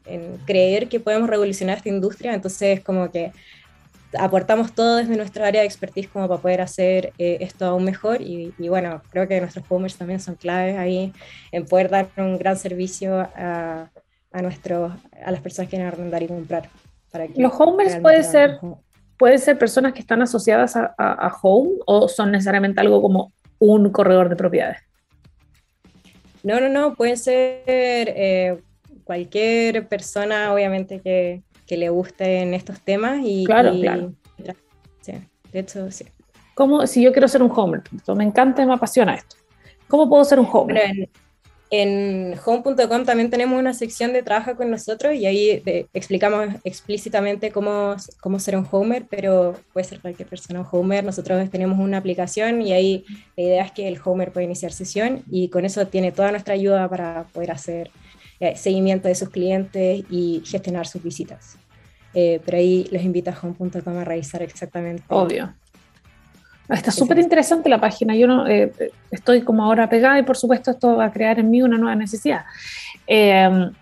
creer 0.47 0.89
que 0.89 1.01
podemos 1.01 1.29
revolucionar 1.29 1.79
esta 1.79 1.89
industria, 1.89 2.35
entonces 2.35 2.81
como 2.81 3.11
que 3.11 3.33
aportamos 4.19 4.75
todo 4.75 4.97
desde 4.97 5.17
nuestra 5.17 5.47
área 5.47 5.63
de 5.63 5.67
expertise 5.67 6.09
como 6.09 6.29
para 6.29 6.41
poder 6.41 6.61
hacer 6.61 7.15
eh, 7.19 7.39
esto 7.41 7.65
aún 7.65 7.85
mejor 7.85 8.21
y, 8.21 8.53
bueno, 8.69 9.01
creo 9.11 9.27
que 9.27 9.41
nuestros 9.41 9.65
homers 9.71 9.97
también 9.97 10.21
son 10.21 10.35
claves 10.35 10.77
ahí 10.77 11.13
en 11.51 11.65
poder 11.65 11.89
dar 11.89 12.09
un 12.19 12.37
gran 12.37 12.59
servicio 12.59 13.19
a, 13.19 13.91
a, 14.31 14.43
nuestros, 14.43 14.93
a 15.25 15.31
las 15.31 15.41
personas 15.41 15.69
que 15.69 15.77
quieren 15.77 15.89
arrendar 15.89 16.23
y 16.23 16.27
comprar. 16.27 16.69
Para 17.11 17.27
que 17.27 17.41
Los 17.41 17.53
homers 17.59 17.97
puede 17.97 18.23
ser 18.23 18.59
¿Pueden 19.23 19.39
ser 19.39 19.57
personas 19.57 19.93
que 19.93 20.01
están 20.01 20.21
asociadas 20.21 20.75
a, 20.75 21.39
Home 21.43 21.77
o 21.87 22.09
son 22.09 22.33
necesariamente 22.33 22.81
algo 22.81 23.01
como 23.01 23.33
un 23.61 23.89
corredor 23.93 24.29
de 24.29 24.35
propiedades? 24.35 24.79
No, 26.43 26.59
no, 26.59 26.69
no, 26.69 26.97
puede 26.97 27.17
ser 27.17 27.63
eh, 27.69 28.59
cualquier 29.05 29.87
persona, 29.87 30.53
obviamente, 30.53 31.01
que, 31.01 31.45
le 31.69 31.89
guste 31.89 32.41
en 32.41 32.53
estos 32.53 32.81
temas. 32.81 33.21
Y, 33.23 33.45
claro, 33.45 33.73
claro. 33.81 34.13
Sí, 35.03 35.13
de 35.53 35.61
hecho, 35.61 35.89
sí. 35.93 36.05
¿Cómo, 36.55 36.89
si 36.89 37.01
yo 37.01 37.13
quiero 37.13 37.29
ser 37.29 37.45
un 37.45 37.53
homer, 37.55 37.83
me 38.17 38.25
encanta 38.25 38.63
y 38.63 38.67
me 38.67 38.75
apasiona 38.75 39.15
esto, 39.15 39.37
¿cómo 39.87 40.09
puedo 40.09 40.25
ser 40.25 40.41
un 40.41 40.49
homer? 40.53 41.09
En 41.75 42.39
home.com 42.45 43.07
también 43.07 43.31
tenemos 43.31 43.59
una 43.59 43.73
sección 43.73 44.13
de 44.13 44.23
trabaja 44.23 44.57
con 44.57 44.71
nosotros 44.71 45.15
y 45.15 45.25
ahí 45.25 45.63
explicamos 45.95 46.49
explícitamente 46.65 47.51
cómo, 47.51 47.97
cómo 48.21 48.39
ser 48.39 48.59
un 48.59 48.69
homer, 48.71 49.07
pero 49.09 49.55
puede 49.73 49.85
ser 49.85 50.01
cualquier 50.01 50.29
persona 50.29 50.61
un 50.61 50.67
homer. 50.71 51.03
Nosotros 51.03 51.49
tenemos 51.49 51.79
una 51.79 51.97
aplicación 51.97 52.61
y 52.61 52.75
ahí 52.75 53.07
la 53.39 53.43
idea 53.43 53.65
es 53.65 53.73
que 53.73 53.89
el 53.89 53.99
homer 54.05 54.33
puede 54.33 54.45
iniciar 54.45 54.71
sesión 54.71 55.23
y 55.31 55.49
con 55.49 55.65
eso 55.65 55.87
tiene 55.87 56.13
toda 56.13 56.31
nuestra 56.31 56.53
ayuda 56.53 56.87
para 56.91 57.25
poder 57.33 57.53
hacer 57.53 57.91
eh, 58.39 58.55
seguimiento 58.55 59.09
de 59.09 59.15
sus 59.15 59.31
clientes 59.31 60.05
y 60.11 60.43
gestionar 60.45 60.87
sus 60.87 61.03
visitas. 61.03 61.57
Eh, 62.13 62.39
pero 62.45 62.59
ahí 62.59 62.87
los 62.93 63.03
invito 63.03 63.31
a 63.31 63.39
home.com 63.41 63.97
a 63.97 64.05
revisar 64.05 64.43
exactamente. 64.43 65.05
Obvio. 65.09 65.55
Está 66.69 66.91
súper 66.91 67.19
interesante 67.19 67.69
la 67.69 67.81
página. 67.81 68.15
Yo 68.15 68.27
no, 68.27 68.47
eh, 68.47 68.73
estoy 69.11 69.43
como 69.43 69.65
ahora 69.65 69.89
pegada 69.89 70.19
y 70.19 70.23
por 70.23 70.37
supuesto 70.37 70.71
esto 70.71 70.97
va 70.97 71.07
a 71.07 71.13
crear 71.13 71.39
en 71.39 71.51
mí 71.51 71.63
una 71.63 71.77
nueva 71.77 71.95
necesidad. 71.97 72.45
Em, 73.07 73.73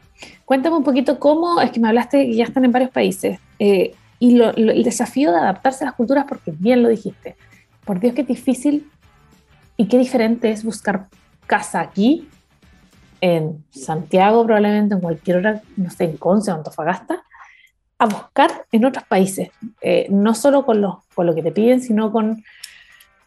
cuéntame 0.45 0.77
un 0.77 0.85
poquito 0.85 1.19
cómo, 1.19 1.61
es 1.61 1.71
que 1.71 1.81
me 1.81 1.89
hablaste 1.89 2.27
que 2.27 2.35
ya 2.35 2.45
están 2.45 2.65
en 2.65 2.73
varios 2.73 2.91
países, 2.91 3.39
eh, 3.59 3.95
y 4.19 4.39
el 4.39 4.83
desafío 4.83 5.31
de 5.31 5.39
adaptarse 5.39 5.85
a 5.85 5.87
las 5.87 5.95
culturas, 5.95 6.27
porque 6.29 6.53
bien 6.55 6.83
lo 6.83 6.91
dijiste. 6.91 7.37
Por 7.85 8.01
Dios, 8.01 8.13
qué 8.15 8.23
difícil 8.23 8.91
y 9.79 9.87
qué 9.87 9.97
diferente 9.97 10.51
es 10.51 10.63
buscar 10.63 11.07
casa 11.47 11.81
aquí, 11.81 12.29
en 13.23 13.65
Santiago, 13.71 14.45
probablemente 14.45 14.95
en 14.95 15.01
cualquier 15.01 15.39
hora, 15.39 15.63
no 15.77 15.91
sé, 15.91 16.05
en 16.05 16.17
Conce 16.17 16.51
o 16.51 16.55
Antofagasta, 16.55 17.23
a 17.99 18.07
buscar 18.07 18.67
en 18.73 18.85
otros 18.85 19.05
países, 19.05 19.51
eh, 19.83 20.07
no 20.11 20.35
solo 20.35 20.65
con, 20.65 20.81
los, 20.81 21.05
con 21.15 21.27
lo 21.27 21.35
que 21.35 21.43
te 21.43 21.53
piden, 21.53 21.83
sino 21.83 22.11
con, 22.13 22.43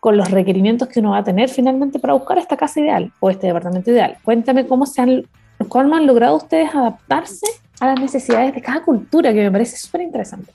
con 0.04 0.18
los 0.18 0.30
requerimientos 0.32 0.90
que 0.90 1.00
uno 1.00 1.12
va 1.12 1.20
a 1.20 1.24
tener 1.24 1.48
finalmente 1.48 1.98
para 1.98 2.12
buscar 2.12 2.38
esta 2.38 2.58
casa 2.58 2.82
ideal 2.82 3.10
o 3.22 3.30
este 3.30 3.48
departamento 3.48 3.90
ideal. 3.90 4.18
Cuéntame 4.22 4.68
cómo, 4.68 4.86
se 4.86 5.02
han, 5.02 5.26
cómo 5.70 5.96
han 5.96 6.06
logrado 6.06 6.36
ustedes 6.36 6.76
adaptarse 6.76 7.46
a 7.80 7.88
las 7.88 8.02
necesidades 8.02 8.54
de 8.54 8.62
cada 8.62 8.84
cultura, 8.84 9.32
que 9.32 9.40
me 9.40 9.50
parece 9.50 9.78
súper 9.78 10.02
interesante. 10.02 10.52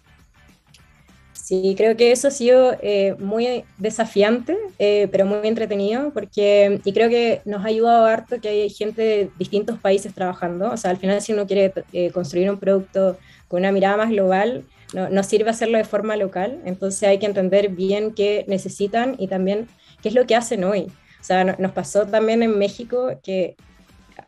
Sí, 1.33 1.73
creo 1.79 1.97
que 1.97 2.13
eso 2.13 2.29
ha 2.29 2.31
sido 2.31 2.77
eh, 2.83 3.17
muy 3.19 3.65
desafiante, 3.79 4.55
eh, 4.79 5.09
pero 5.11 5.25
muy 5.25 5.49
entretenido, 5.49 6.11
porque, 6.13 6.83
y 6.85 6.93
creo 6.93 7.09
que 7.09 7.41
nos 7.47 7.65
ha 7.65 7.69
ayudado 7.69 8.05
harto 8.05 8.43
que 8.43 8.51
hay 8.51 8.69
gente 8.69 9.01
de 9.01 9.31
distintos 9.39 9.79
países 9.79 10.13
trabajando. 10.13 10.71
O 10.73 10.77
sea, 10.77 10.91
al 10.91 10.99
final, 10.99 11.23
si 11.23 11.33
uno 11.33 11.47
quiere 11.47 11.73
eh, 11.95 12.11
construir 12.11 12.51
un 12.51 12.59
producto 12.59 13.17
con 13.49 13.61
una 13.61 13.73
mirada 13.73 13.97
más 13.97 14.11
global, 14.11 14.67
no, 14.94 15.09
no, 15.11 15.22
sirve 15.22 15.51
hacerlo 15.51 15.79
de 15.79 15.85
forma 15.85 16.16
local. 16.16 16.61
Entonces, 16.64 17.09
hay 17.09 17.18
que 17.18 17.27
entender 17.27 17.68
bien 17.68 18.12
qué 18.14 18.44
necesitan 18.48 19.16
y 19.18 19.29
también 19.29 19.68
qué 20.03 20.09
es 20.09 20.14
lo 20.14 20.27
que 20.27 20.37
hacen 20.37 20.64
hoy. 20.64 20.87
O 21.20 21.24
sea, 21.24 21.44
nos 21.44 21.72
pasó 21.72 22.07
también 22.07 22.42
en 22.42 22.59
México 22.59 23.18
que 23.22 23.57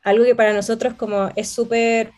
algo 0.02 0.24
que 0.24 0.34
para 0.34 0.52
nosotros 0.52 0.94
como 0.94 1.30
es 1.36 1.48
súper 1.48 2.12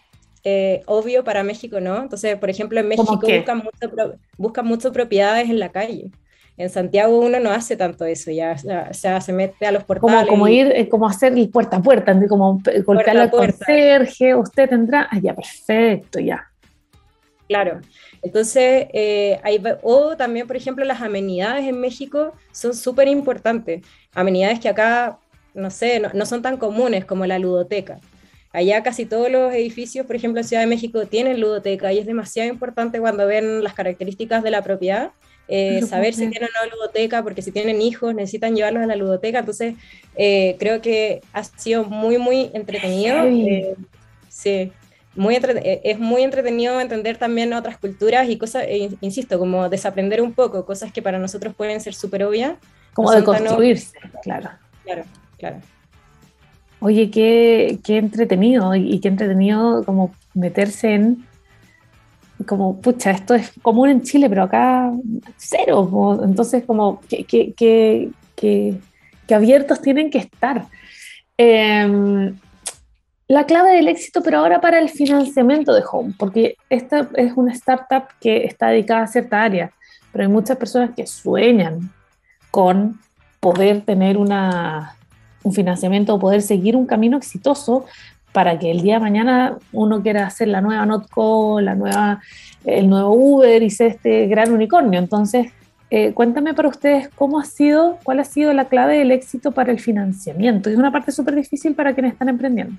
eh, 0.44 0.82
obvio 0.86 1.24
para 1.24 1.44
México, 1.44 1.80
¿no? 1.80 2.02
Entonces, 2.02 2.36
por 2.36 2.50
ejemplo, 2.50 2.80
en 2.80 2.88
México 2.88 3.14
buscan 3.14 3.58
mucho, 3.58 4.14
buscan 4.36 4.66
mucho 4.66 4.92
propiedades 4.92 5.48
en 5.48 5.60
la 5.60 5.70
calle. 5.70 6.10
En 6.58 6.68
Santiago 6.68 7.18
uno 7.18 7.40
no 7.40 7.50
hace 7.50 7.76
tanto 7.76 8.04
eso, 8.04 8.30
ya, 8.30 8.56
o 8.90 8.94
sea, 8.94 9.20
se 9.20 9.32
mete 9.32 9.66
a 9.66 9.72
los 9.72 9.84
portales. 9.84 10.26
Como, 10.26 10.26
como 10.26 10.48
ir, 10.48 10.70
eh, 10.74 10.88
como 10.88 11.08
hacer 11.08 11.32
el 11.32 11.48
puerta 11.48 11.78
a 11.78 11.82
puerta, 11.82 12.14
como 12.28 12.60
golpear 12.84 13.16
al 13.16 13.30
conserje, 13.30 14.34
usted 14.34 14.68
tendrá, 14.68 15.08
ah, 15.10 15.18
ya, 15.20 15.34
perfecto, 15.34 16.20
ya. 16.20 16.51
Claro, 17.52 17.80
entonces, 18.22 18.86
eh, 18.94 19.38
hay, 19.42 19.62
o 19.82 20.16
también, 20.16 20.46
por 20.46 20.56
ejemplo, 20.56 20.84
las 20.86 21.02
amenidades 21.02 21.66
en 21.66 21.78
México 21.78 22.32
son 22.50 22.74
súper 22.74 23.08
importantes, 23.08 23.82
amenidades 24.14 24.58
que 24.58 24.70
acá, 24.70 25.18
no 25.52 25.70
sé, 25.70 26.00
no, 26.00 26.08
no 26.14 26.24
son 26.24 26.40
tan 26.40 26.56
comunes 26.56 27.04
como 27.04 27.26
la 27.26 27.38
ludoteca. 27.38 28.00
Allá 28.54 28.82
casi 28.82 29.04
todos 29.04 29.30
los 29.30 29.52
edificios, 29.52 30.06
por 30.06 30.16
ejemplo, 30.16 30.40
en 30.40 30.46
Ciudad 30.46 30.62
de 30.62 30.66
México, 30.66 31.04
tienen 31.06 31.40
ludoteca 31.40 31.92
y 31.92 31.98
es 31.98 32.06
demasiado 32.06 32.48
importante 32.48 33.00
cuando 33.00 33.26
ven 33.26 33.62
las 33.62 33.74
características 33.74 34.42
de 34.42 34.50
la 34.50 34.62
propiedad, 34.62 35.10
eh, 35.48 35.82
saber 35.82 36.14
si 36.14 36.28
tienen 36.28 36.48
o 36.62 36.66
no 36.66 36.76
ludoteca, 36.76 37.22
porque 37.22 37.42
si 37.42 37.52
tienen 37.52 37.82
hijos 37.82 38.14
necesitan 38.14 38.54
llevarlos 38.54 38.82
a 38.82 38.86
la 38.86 38.96
ludoteca. 38.96 39.40
Entonces, 39.40 39.74
eh, 40.16 40.56
creo 40.58 40.80
que 40.80 41.20
ha 41.32 41.44
sido 41.44 41.84
muy, 41.84 42.16
muy 42.18 42.50
entretenido. 42.54 43.24
Eh, 43.26 43.74
sí, 44.28 44.72
muy 45.14 45.36
es 45.36 45.98
muy 45.98 46.22
entretenido 46.22 46.80
entender 46.80 47.18
también 47.18 47.52
otras 47.52 47.76
culturas 47.76 48.28
y 48.28 48.38
cosas, 48.38 48.64
insisto, 49.00 49.38
como 49.38 49.68
desaprender 49.68 50.22
un 50.22 50.32
poco, 50.32 50.64
cosas 50.64 50.92
que 50.92 51.02
para 51.02 51.18
nosotros 51.18 51.54
pueden 51.54 51.80
ser 51.80 51.94
súper 51.94 52.24
obvias. 52.24 52.54
Como 52.94 53.10
de 53.12 53.24
construirse, 53.24 53.98
claro. 54.22 54.50
Claro, 54.84 55.04
claro. 55.38 55.56
Oye, 56.80 57.10
qué, 57.10 57.78
qué 57.84 57.98
entretenido 57.98 58.74
y 58.74 58.98
qué 59.00 59.08
entretenido 59.08 59.84
como 59.84 60.14
meterse 60.34 60.94
en, 60.94 61.24
como, 62.46 62.80
pucha, 62.80 63.10
esto 63.12 63.34
es 63.34 63.52
común 63.62 63.88
en 63.88 64.02
Chile, 64.02 64.28
pero 64.28 64.42
acá 64.42 64.92
cero. 65.36 66.20
Entonces, 66.24 66.64
como, 66.64 67.00
que, 67.08 68.00
abiertos 69.30 69.80
tienen 69.80 70.10
que 70.10 70.18
estar. 70.18 70.66
Em, 71.36 72.36
la 73.32 73.46
clave 73.46 73.70
del 73.70 73.88
éxito, 73.88 74.22
pero 74.22 74.40
ahora 74.40 74.60
para 74.60 74.78
el 74.78 74.90
financiamiento 74.90 75.72
de 75.72 75.82
Home, 75.90 76.12
porque 76.18 76.58
esta 76.68 77.08
es 77.16 77.32
una 77.34 77.52
startup 77.52 78.04
que 78.20 78.44
está 78.44 78.66
dedicada 78.66 79.04
a 79.04 79.06
cierta 79.06 79.42
área, 79.42 79.72
pero 80.12 80.24
hay 80.24 80.30
muchas 80.30 80.58
personas 80.58 80.90
que 80.94 81.06
sueñan 81.06 81.90
con 82.50 83.00
poder 83.40 83.80
tener 83.86 84.18
una, 84.18 84.96
un 85.44 85.54
financiamiento 85.54 86.14
o 86.14 86.18
poder 86.18 86.42
seguir 86.42 86.76
un 86.76 86.84
camino 86.84 87.16
exitoso 87.16 87.86
para 88.32 88.58
que 88.58 88.70
el 88.70 88.82
día 88.82 88.96
de 88.96 89.00
mañana 89.00 89.56
uno 89.72 90.02
quiera 90.02 90.26
hacer 90.26 90.48
la 90.48 90.60
nueva 90.60 90.84
Notco, 90.84 91.58
la 91.62 91.74
nueva, 91.74 92.20
el 92.66 92.90
nuevo 92.90 93.14
Uber 93.14 93.62
y 93.62 93.70
ser 93.70 93.92
este 93.92 94.26
gran 94.26 94.52
unicornio. 94.52 94.98
Entonces, 94.98 95.52
eh, 95.88 96.12
cuéntame 96.12 96.52
para 96.52 96.68
ustedes 96.68 97.08
cómo 97.14 97.40
ha 97.40 97.46
sido, 97.46 97.98
cuál 98.04 98.20
ha 98.20 98.24
sido 98.24 98.52
la 98.52 98.66
clave 98.66 98.98
del 98.98 99.10
éxito 99.10 99.52
para 99.52 99.72
el 99.72 99.80
financiamiento. 99.80 100.68
Es 100.68 100.76
una 100.76 100.92
parte 100.92 101.12
súper 101.12 101.34
difícil 101.34 101.74
para 101.74 101.94
quienes 101.94 102.12
están 102.12 102.28
emprendiendo. 102.28 102.76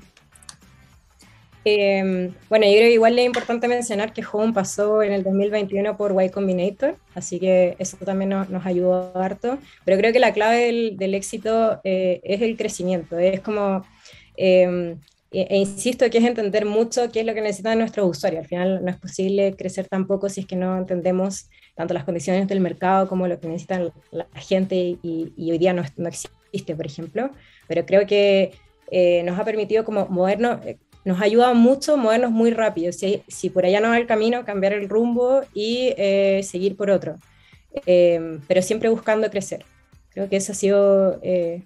Em, 1.65 2.34
bueno, 2.49 2.65
yo 2.65 2.73
creo 2.73 2.88
que 2.88 2.93
igual 2.93 3.17
es 3.17 3.26
importante 3.26 3.67
mencionar 3.69 4.12
que 4.12 4.23
Home 4.30 4.52
pasó 4.52 5.02
en 5.02 5.13
el 5.13 5.23
2021 5.23 5.95
por 5.95 6.21
Y 6.21 6.30
Combinator, 6.30 6.97
así 7.15 7.39
que 7.39 7.76
eso 7.80 7.95
también 7.97 8.30
nos, 8.32 8.49
nos 8.49 8.65
ayudó 8.65 9.15
harto, 9.15 9.58
pero 9.86 9.97
creo 9.97 10.12
que 10.12 10.19
la 10.19 10.34
clave 10.34 10.93
del, 10.97 11.13
éxito 11.13 11.80
eh, 11.86 12.19
es 12.23 12.41
el 12.41 12.58
crecimiento, 12.58 13.17
es 13.17 13.39
como, 13.39 13.86
em, 14.36 14.99
e, 15.32 15.47
e, 15.49 15.58
insisto 15.58 16.10
que 16.10 16.17
es 16.17 16.26
entender 16.26 16.65
mucho 16.65 17.10
qué 17.12 17.21
es 17.21 17.26
lo 17.26 17.34
que 17.34 17.41
necesitan 17.41 17.80
nuestros 17.80 18.10
usuarios, 18.10 18.41
al 18.41 18.47
final 18.49 18.84
no 18.84 18.91
es 18.91 18.97
posible 18.97 19.56
crecer 19.56 19.88
tampoco 19.88 20.28
si 20.28 20.41
es 20.41 20.45
que 20.45 20.58
no 20.58 20.78
entendemos 20.78 21.49
tanto 21.76 21.93
las 21.93 22.04
condiciones 22.04 22.47
del 22.47 22.60
mercado 22.60 23.08
como 23.08 23.26
lo 23.28 23.39
que 23.39 23.47
necesitan 23.47 23.93
la 24.12 24.28
gente 24.36 24.76
y, 25.02 25.32
hoy 25.38 25.58
día 25.58 25.71
no, 25.71 25.84
no, 25.95 26.10
existe, 26.10 26.76
por 26.76 26.86
ejemplo, 26.86 27.30
pero 27.69 27.86
creo 27.86 28.06
que 28.06 28.52
eh, 28.91 29.23
nos 29.23 29.39
ha 29.39 29.45
permitido 29.45 29.86
como 29.86 30.08
movernos, 30.08 30.60
nos 31.06 31.22
ayuda 31.22 31.54
mucho 31.54 31.98
movernos 31.98 32.32
muy 32.32 32.52
rápido. 32.52 32.92
Si, 32.92 33.24
si 33.28 33.50
por 33.50 33.66
allá 33.66 33.80
no 33.80 33.89
va 33.89 33.98
el 33.98 34.08
camino, 34.08 34.46
cambiar 34.46 34.74
el 34.74 34.88
rumbo 34.88 35.42
y 35.54 35.94
eh, 35.98 36.42
seguir 36.44 36.78
por 36.78 36.89
otro. 36.89 37.18
Eh, 37.86 38.39
pero 38.48 38.62
siempre 38.62 38.89
buscando 38.89 39.30
crecer. 39.30 39.66
Creo 40.10 40.30
que 40.30 40.38
esa 40.38 40.54
ha 40.54 40.56
sido 40.56 41.20
eh, 41.24 41.63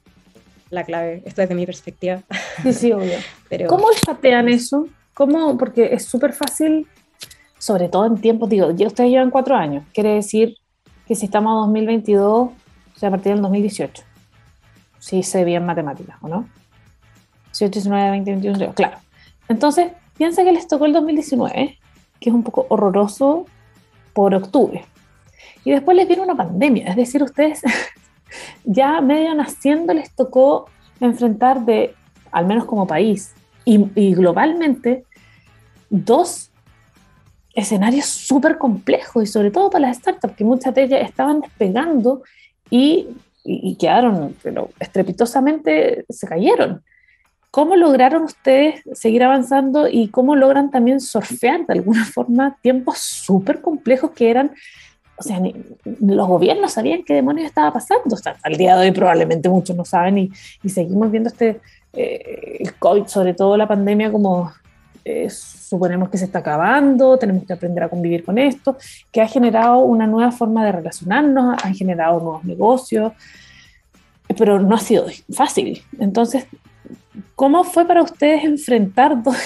la 0.69 0.83
clave. 0.83 1.21
Esto 1.25 1.41
desde 1.41 1.55
mi 1.55 1.65
perspectiva. 1.65 2.23
Sí, 2.63 2.73
sí, 2.73 2.91
obvio. 2.91 3.17
pero, 3.49 3.67
¿Cómo 3.67 3.87
chatean 4.05 4.49
eso? 4.49 4.87
¿Cómo? 5.13 5.57
Porque 5.57 5.93
es 5.93 6.05
súper 6.05 6.33
fácil, 6.33 6.87
sobre 7.57 7.89
todo 7.89 8.05
en 8.05 8.19
tiempos, 8.19 8.49
digo, 8.49 8.71
ya 8.71 8.87
ustedes 8.87 9.09
llevan 9.09 9.31
cuatro 9.31 9.55
años. 9.55 9.83
Quiere 9.93 10.13
decir 10.13 10.55
que 11.07 11.15
si 11.15 11.25
estamos 11.25 11.51
en 11.53 11.73
2022, 11.73 12.23
o 12.23 12.53
sea, 12.95 13.09
a 13.09 13.11
partir 13.11 13.33
del 13.33 13.41
2018. 13.41 14.03
Si 14.99 15.23
sé 15.23 15.43
bien 15.43 15.65
matemáticas, 15.65 16.17
¿o 16.21 16.27
no? 16.27 16.47
18, 17.51 17.71
19, 17.71 18.11
20, 18.11 18.31
21, 18.31 18.73
claro. 18.73 18.97
Entonces, 19.49 19.91
piensa 20.17 20.43
que 20.43 20.51
les 20.51 20.67
tocó 20.67 20.85
el 20.85 20.93
2019, 20.93 21.77
que 22.19 22.29
es 22.29 22.35
un 22.35 22.43
poco 22.43 22.65
horroroso 22.69 23.45
por 24.13 24.33
octubre. 24.33 24.85
Y 25.63 25.71
después 25.71 25.95
les 25.95 26.07
viene 26.07 26.23
una 26.23 26.35
pandemia, 26.35 26.87
es 26.87 26.95
decir, 26.95 27.21
ustedes 27.23 27.61
ya 28.63 29.01
medio 29.01 29.33
naciendo 29.35 29.93
les 29.93 30.13
tocó 30.15 30.69
enfrentar 30.99 31.65
de, 31.65 31.93
al 32.31 32.45
menos 32.45 32.65
como 32.65 32.87
país 32.87 33.33
y, 33.65 34.13
globalmente, 34.15 35.03
dos 35.89 36.51
escenarios 37.53 38.05
súper 38.05 38.57
complejos 38.57 39.23
y 39.23 39.27
sobre 39.27 39.51
todo 39.51 39.69
para 39.69 39.87
las 39.87 39.97
startups, 39.97 40.35
que 40.35 40.45
muchas 40.45 40.73
de 40.73 40.83
ellas 40.83 41.01
estaban 41.03 41.41
despegando 41.41 42.23
y, 42.69 43.09
y 43.43 43.75
quedaron, 43.75 44.35
pero 44.41 44.69
estrepitosamente 44.79 46.05
se 46.07 46.27
cayeron. 46.27 46.81
¿Cómo 47.51 47.75
lograron 47.75 48.23
ustedes 48.23 48.81
seguir 48.93 49.23
avanzando 49.23 49.87
y 49.87 50.09
cómo 50.09 50.35
logran 50.35 50.69
también 50.69 50.99
surfear 50.99 51.65
de 51.65 51.73
alguna 51.73 52.05
forma 52.13 52.57
tiempos 52.61 52.99
súper 52.99 53.61
complejos 53.61 54.11
que 54.11 54.29
eran, 54.29 54.51
o 55.17 55.23
sea, 55.23 55.41
los 56.01 56.27
gobiernos 56.27 56.73
sabían 56.73 57.03
qué 57.03 57.15
demonios 57.15 57.47
estaba 57.47 57.73
pasando, 57.73 58.15
o 58.15 58.17
sea, 58.17 58.37
al 58.43 58.55
día 58.55 58.75
de 58.75 58.87
hoy 58.87 58.91
probablemente 58.91 59.49
muchos 59.49 59.75
no 59.75 59.85
saben 59.85 60.17
y, 60.17 60.31
y 60.63 60.69
seguimos 60.69 61.09
viendo 61.09 61.29
este, 61.29 61.59
eh, 61.93 62.57
el 62.59 62.75
COVID, 62.75 63.07
sobre 63.07 63.33
todo 63.33 63.57
la 63.57 63.67
pandemia, 63.67 64.11
como 64.11 64.51
eh, 65.03 65.29
suponemos 65.29 66.09
que 66.09 66.17
se 66.17 66.25
está 66.25 66.39
acabando, 66.39 67.17
tenemos 67.17 67.45
que 67.45 67.53
aprender 67.53 67.83
a 67.83 67.89
convivir 67.89 68.25
con 68.25 68.37
esto, 68.37 68.77
que 69.11 69.21
ha 69.21 69.27
generado 69.27 69.79
una 69.79 70.05
nueva 70.05 70.31
forma 70.31 70.65
de 70.65 70.73
relacionarnos, 70.73 71.57
ha 71.63 71.73
generado 71.73 72.19
nuevos 72.19 72.43
negocios, 72.43 73.13
pero 74.37 74.59
no 74.59 74.75
ha 74.75 74.79
sido 74.79 75.05
fácil. 75.31 75.81
Entonces, 75.97 76.45
¿Cómo 77.37 77.63
fue 77.63 77.85
para 77.85 78.01
ustedes 78.01 78.43
enfrentar 78.43 79.21
dos, 79.23 79.37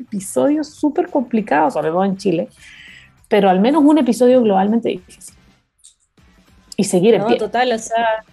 episodios 0.00 0.68
súper 0.68 1.08
complicados, 1.08 1.74
sobre 1.74 1.90
todo 1.90 2.04
en 2.04 2.16
Chile, 2.16 2.48
pero 3.28 3.48
al 3.48 3.60
menos 3.60 3.84
un 3.84 3.98
episodio 3.98 4.42
globalmente 4.42 4.88
difícil? 4.88 5.36
Y 6.76 6.82
seguir 6.82 7.14
en 7.14 7.20
no, 7.20 7.36
total, 7.36 7.70
o 7.70 7.78
sea, 7.78 8.24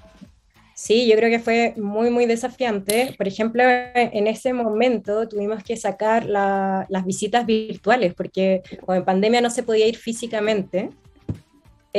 sí, 0.74 1.08
yo 1.08 1.16
creo 1.16 1.30
que 1.30 1.38
fue 1.38 1.76
muy, 1.78 2.10
muy 2.10 2.26
desafiante. 2.26 3.14
Por 3.16 3.28
ejemplo, 3.28 3.62
en 3.64 4.26
ese 4.26 4.52
momento 4.54 5.30
tuvimos 5.30 5.64
que 5.64 5.78
sacar 5.78 6.26
las 6.26 7.06
visitas 7.06 7.46
virtuales, 7.46 8.16
porque 8.16 8.64
en 8.88 9.06
pandemia 9.06 9.42
no 9.42 9.52
se 9.52 9.62
podía 9.62 9.86
ir 9.86 9.98
físicamente. 9.98 10.90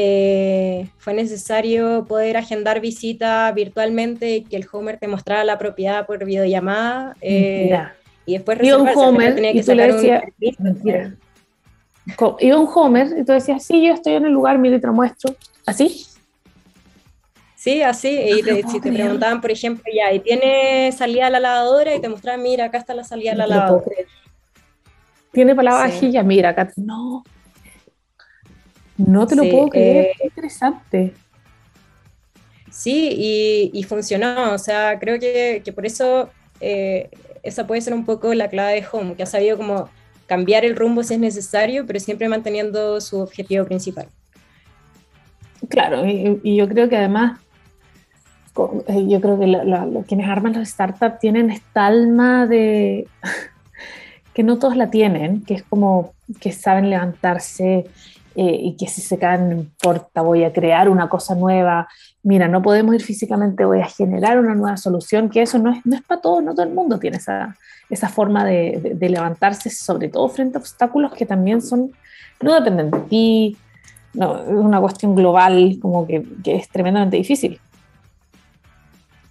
Eh, 0.00 0.88
fue 0.98 1.12
necesario 1.12 2.04
poder 2.06 2.36
agendar 2.36 2.78
visita 2.78 3.50
virtualmente 3.50 4.36
y 4.36 4.44
que 4.44 4.54
el 4.54 4.64
Homer 4.70 4.96
te 4.96 5.08
mostrara 5.08 5.42
la 5.42 5.58
propiedad 5.58 6.06
por 6.06 6.24
videollamada. 6.24 7.16
Eh, 7.20 7.76
y 8.24 8.34
después 8.34 8.60
un 8.60 8.88
Homer 8.94 9.34
tenía 9.34 9.52
que 9.52 9.58
y 9.58 9.74
le 9.74 10.22
mentira. 10.60 11.16
iba 12.38 12.60
un 12.60 12.68
Homer 12.72 13.08
y 13.18 13.24
tú 13.24 13.32
decías, 13.32 13.64
sí, 13.64 13.84
yo 13.84 13.92
estoy 13.92 14.12
en 14.14 14.26
el 14.26 14.32
lugar, 14.32 14.56
mira 14.58 14.76
y 14.76 14.80
te 14.80 14.86
lo 14.86 14.92
muestro. 14.92 15.34
¿Así? 15.66 16.06
Sí, 17.56 17.82
así. 17.82 18.08
y 18.08 18.40
si 18.70 18.80
te 18.80 18.92
preguntaban, 18.92 19.40
por 19.40 19.50
ejemplo, 19.50 19.82
ya, 19.92 20.12
y 20.12 20.20
tiene 20.20 20.92
salida 20.92 21.26
a 21.26 21.30
la 21.30 21.40
lavadora 21.40 21.92
y 21.92 22.00
te 22.00 22.08
mostraban, 22.08 22.40
mira, 22.40 22.66
acá 22.66 22.78
está 22.78 22.94
la 22.94 23.02
salida 23.02 23.32
a 23.32 23.34
la 23.34 23.46
lavadora. 23.48 23.84
Tiene 25.32 25.56
para 25.56 25.72
la 25.72 25.78
vajilla, 25.78 26.22
mira, 26.22 26.50
acá. 26.50 26.70
No. 26.76 27.24
No 28.98 29.26
te 29.26 29.36
lo 29.36 29.48
puedo 29.48 29.68
creer. 29.68 30.06
Eh, 30.06 30.12
Qué 30.18 30.26
interesante. 30.26 31.14
Sí, 32.70 33.70
y, 33.72 33.82
funcionó. 33.84 34.52
O 34.52 34.58
sea, 34.58 34.98
creo 34.98 35.18
que, 35.18 35.62
por 35.74 35.86
eso 35.86 36.28
eh, 36.60 37.08
esa 37.42 37.66
puede 37.66 37.80
ser 37.80 37.94
un 37.94 38.04
poco 38.04 38.34
la 38.34 38.48
clave 38.48 38.74
de 38.74 38.86
Home, 38.92 39.14
que 39.14 39.22
ha 39.22 39.26
sabido 39.26 39.56
como 39.56 39.88
cambiar 40.26 40.64
el 40.64 40.76
rumbo 40.76 41.02
si 41.02 41.14
es 41.14 41.20
necesario, 41.20 41.86
pero 41.86 41.98
siempre 42.00 42.28
manteniendo 42.28 43.00
su 43.00 43.20
objetivo 43.20 43.64
principal. 43.64 44.08
Claro, 45.68 46.06
y, 46.06 46.56
yo 46.56 46.68
creo 46.68 46.88
que 46.88 46.96
además, 46.96 47.40
eh, 48.86 49.06
yo 49.08 49.20
creo 49.20 49.38
que 49.38 50.04
quienes 50.06 50.28
arman 50.28 50.52
las 50.52 50.68
startups 50.68 51.18
tienen 51.18 51.50
esta 51.50 51.86
alma 51.86 52.46
de 52.46 53.06
que 54.34 54.42
no 54.42 54.58
todos 54.58 54.76
la 54.76 54.90
tienen, 54.90 55.44
que 55.44 55.54
es 55.54 55.62
como 55.62 56.12
que 56.40 56.52
saben 56.52 56.90
levantarse 56.90 57.86
eh, 58.40 58.56
y 58.62 58.76
que 58.76 58.86
si 58.86 59.00
se 59.00 59.18
caen 59.18 59.48
no 59.50 59.56
importa, 59.56 60.22
voy 60.22 60.44
a 60.44 60.52
crear 60.52 60.88
una 60.88 61.08
cosa 61.08 61.34
nueva. 61.34 61.88
Mira, 62.22 62.46
no 62.46 62.62
podemos 62.62 62.94
ir 62.94 63.02
físicamente, 63.02 63.64
voy 63.64 63.80
a 63.80 63.86
generar 63.86 64.38
una 64.38 64.54
nueva 64.54 64.76
solución, 64.76 65.28
que 65.28 65.42
eso 65.42 65.58
no 65.58 65.72
es, 65.72 65.84
no 65.84 65.96
es 65.96 66.02
para 66.02 66.20
todos, 66.20 66.44
no 66.44 66.54
todo 66.54 66.64
el 66.64 66.72
mundo 66.72 67.00
tiene 67.00 67.16
esa, 67.16 67.56
esa 67.90 68.08
forma 68.08 68.44
de, 68.44 68.94
de, 68.94 69.08
levantarse, 69.08 69.70
sobre 69.70 70.08
todo 70.08 70.28
frente 70.28 70.56
a 70.56 70.60
obstáculos 70.60 71.12
que 71.14 71.26
también 71.26 71.60
son, 71.60 71.90
no 72.40 72.54
dependen 72.54 72.92
de 72.92 73.00
ti, 73.00 73.56
no, 74.14 74.38
es 74.40 74.48
una 74.50 74.80
cuestión 74.80 75.16
global 75.16 75.76
como 75.82 76.06
que, 76.06 76.24
que 76.44 76.54
es 76.54 76.68
tremendamente 76.68 77.16
difícil. 77.16 77.58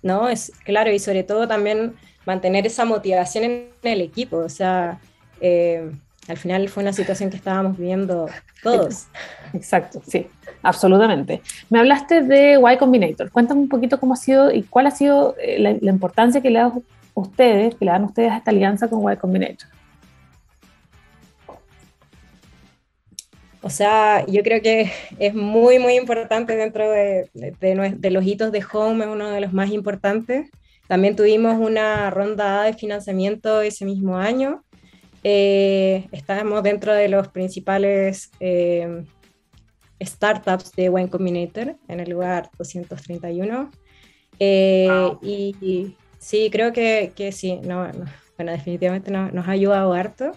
No, 0.03 0.27
es 0.27 0.51
claro, 0.65 0.91
y 0.91 0.99
sobre 0.99 1.23
todo 1.23 1.47
también 1.47 1.93
mantener 2.25 2.67
esa 2.67 2.83
motivación 2.83 3.45
en 3.45 3.69
el 3.83 4.01
equipo, 4.01 4.35
o 4.39 4.49
sea, 4.49 4.99
eh, 5.39 5.91
al 6.27 6.37
final 6.37 6.67
fue 6.69 6.83
una 6.83 6.93
situación 6.93 7.29
que 7.29 7.37
estábamos 7.37 7.77
viviendo 7.77 8.29
todos. 8.61 9.07
Exacto, 9.53 10.01
sí, 10.05 10.27
absolutamente. 10.61 11.41
Me 11.69 11.79
hablaste 11.79 12.21
de 12.21 12.59
Y 12.59 12.77
Combinator. 12.77 13.31
Cuéntame 13.31 13.61
un 13.61 13.69
poquito 13.69 13.99
cómo 13.99 14.13
ha 14.13 14.17
sido 14.17 14.51
y 14.51 14.63
cuál 14.63 14.87
ha 14.87 14.91
sido 14.91 15.35
eh, 15.41 15.59
la, 15.59 15.91
importancia 15.91 16.41
que 16.41 16.49
le 16.49 16.59
dan 16.59 16.83
ustedes, 17.13 17.75
que 17.75 17.85
le 17.85 17.91
dan 17.91 18.03
ustedes 18.03 18.31
a 18.31 18.37
esta 18.37 18.51
alianza 18.51 18.89
con 18.89 19.11
Y 19.11 19.15
Combinator. 19.17 19.69
O 23.61 23.69
sea, 23.69 24.25
yo 24.27 24.43
creo 24.43 24.61
que 24.61 24.91
es 25.19 25.33
muy, 25.33 25.79
muy 25.79 25.95
importante 25.95 26.55
dentro 26.55 26.89
de, 26.89 27.29
de, 27.33 28.11
los 28.11 28.25
hitos 28.25 28.51
de 28.51 28.63
Home, 28.71 29.03
es 29.03 29.11
uno 29.11 29.29
de 29.29 29.41
los 29.41 29.51
más 29.51 29.71
importantes. 29.71 30.49
También 30.87 31.15
tuvimos 31.17 31.57
una 31.57 32.09
ronda 32.09 32.63
de 32.63 32.73
financiamiento 32.73 33.61
ese 33.61 33.83
mismo 33.83 34.17
año 34.17 34.63
eh, 35.29 36.07
estamos 36.13 36.63
dentro 36.63 36.93
de 36.93 37.09
los 37.09 37.27
principales 37.27 38.31
eh, 38.39 39.03
startups 40.01 40.71
de 40.71 40.87
Wine 40.87 41.09
Combinator 41.09 41.75
en 41.89 41.99
el 41.99 42.11
lugar 42.11 42.49
231. 42.57 43.69
Eh, 44.39 44.87
y, 45.21 45.97
sí, 46.17 46.49
creo 46.49 46.71
que, 46.71 47.11
que 47.13 47.33
sí, 47.33 47.59
no, 47.61 47.91
bueno, 48.37 48.51
definitivamente 48.53 49.11
nos 49.11 49.45
ha 49.45 49.51
ayudado 49.51 49.91
harto. 49.91 50.31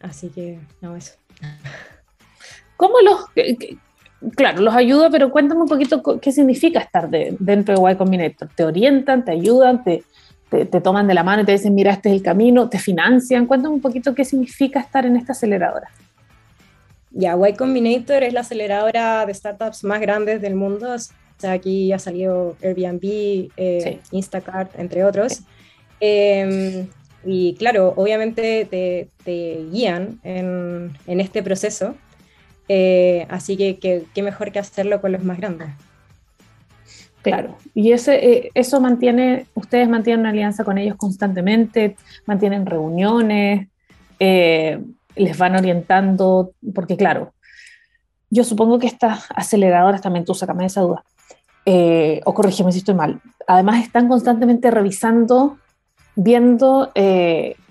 así 0.00 0.30
que, 0.30 0.58
no, 0.80 0.96
eso. 0.96 1.16
¿Cómo 2.78 2.94
los, 3.02 3.26
claro, 4.36 4.62
los 4.62 4.74
ayuda, 4.74 5.10
pero 5.10 5.30
cuéntame 5.30 5.60
un 5.60 5.68
poquito 5.68 6.02
qué 6.18 6.32
significa 6.32 6.80
estar 6.80 7.10
dentro 7.10 7.78
de 7.78 7.92
Y 7.92 7.96
Combinator. 7.96 8.48
¿Te 8.54 8.64
orientan, 8.64 9.22
te 9.22 9.32
ayudan, 9.32 9.84
te, 9.84 10.02
te, 10.64 10.80
toman 10.80 11.06
de 11.06 11.14
la 11.14 11.22
mano 11.22 11.42
y 11.42 11.44
te 11.44 11.52
dicen, 11.52 11.74
mira, 11.74 11.92
este 11.92 12.10
es 12.10 12.16
el 12.16 12.22
camino, 12.22 12.68
te 12.68 12.78
financian. 12.78 13.46
Cuéntame 13.46 13.74
un 13.74 13.80
poquito 13.80 14.14
qué 14.14 14.24
significa 14.24 14.80
estar 14.80 15.04
en 15.06 15.16
esta 15.16 15.32
aceleradora. 15.32 15.90
Ya, 17.10 17.36
Y 17.48 17.54
Combinator 17.54 18.22
es 18.22 18.32
la 18.32 18.40
aceleradora 18.40 19.24
de 19.26 19.34
startups 19.34 19.84
más 19.84 20.00
grandes 20.00 20.40
del 20.40 20.54
mundo. 20.54 20.94
O 20.94 21.40
sea, 21.40 21.52
aquí 21.52 21.88
ya 21.88 21.98
salió 21.98 22.56
Airbnb, 22.62 23.50
eh, 23.56 24.00
Instacart, 24.10 24.78
entre 24.78 25.04
otros. 25.04 25.42
Em, 26.00 26.88
y 27.24 27.54
claro, 27.54 27.94
obviamente 27.96 28.66
te, 29.24 29.64
guían 29.70 30.20
en, 30.24 30.90
este 31.06 31.42
proceso. 31.42 31.94
Eh, 32.68 33.26
así 33.28 33.56
que 33.56 34.06
qué 34.14 34.22
mejor 34.22 34.50
que 34.52 34.58
hacerlo 34.58 35.00
con 35.00 35.12
los 35.12 35.22
más 35.22 35.38
grandes. 35.38 35.68
Claro, 37.24 37.56
y 37.72 37.92
ese, 37.92 38.16
eh, 38.16 38.50
eso 38.52 38.82
mantiene, 38.82 39.46
ustedes 39.54 39.88
mantienen 39.88 40.20
una 40.20 40.28
alianza 40.28 40.62
con 40.62 40.76
ellos 40.76 40.96
constantemente, 40.96 41.96
mantienen 42.26 42.66
reuniones, 42.66 43.68
eh, 44.20 44.78
les 45.16 45.38
van 45.38 45.56
orientando, 45.56 46.52
porque 46.74 46.98
claro, 46.98 47.32
yo 48.28 48.44
supongo 48.44 48.78
que 48.78 48.88
estas 48.88 49.24
aceleradoras 49.34 50.02
también, 50.02 50.26
tú 50.26 50.34
sacame 50.34 50.66
esa 50.66 50.82
duda, 50.82 51.02
eh, 51.64 52.20
o 52.26 52.34
corrígeme 52.34 52.72
si 52.72 52.80
estoy 52.80 52.94
mal, 52.94 53.22
además 53.46 53.82
están 53.82 54.06
constantemente 54.06 54.70
revisando, 54.70 55.56
viendo 56.16 56.92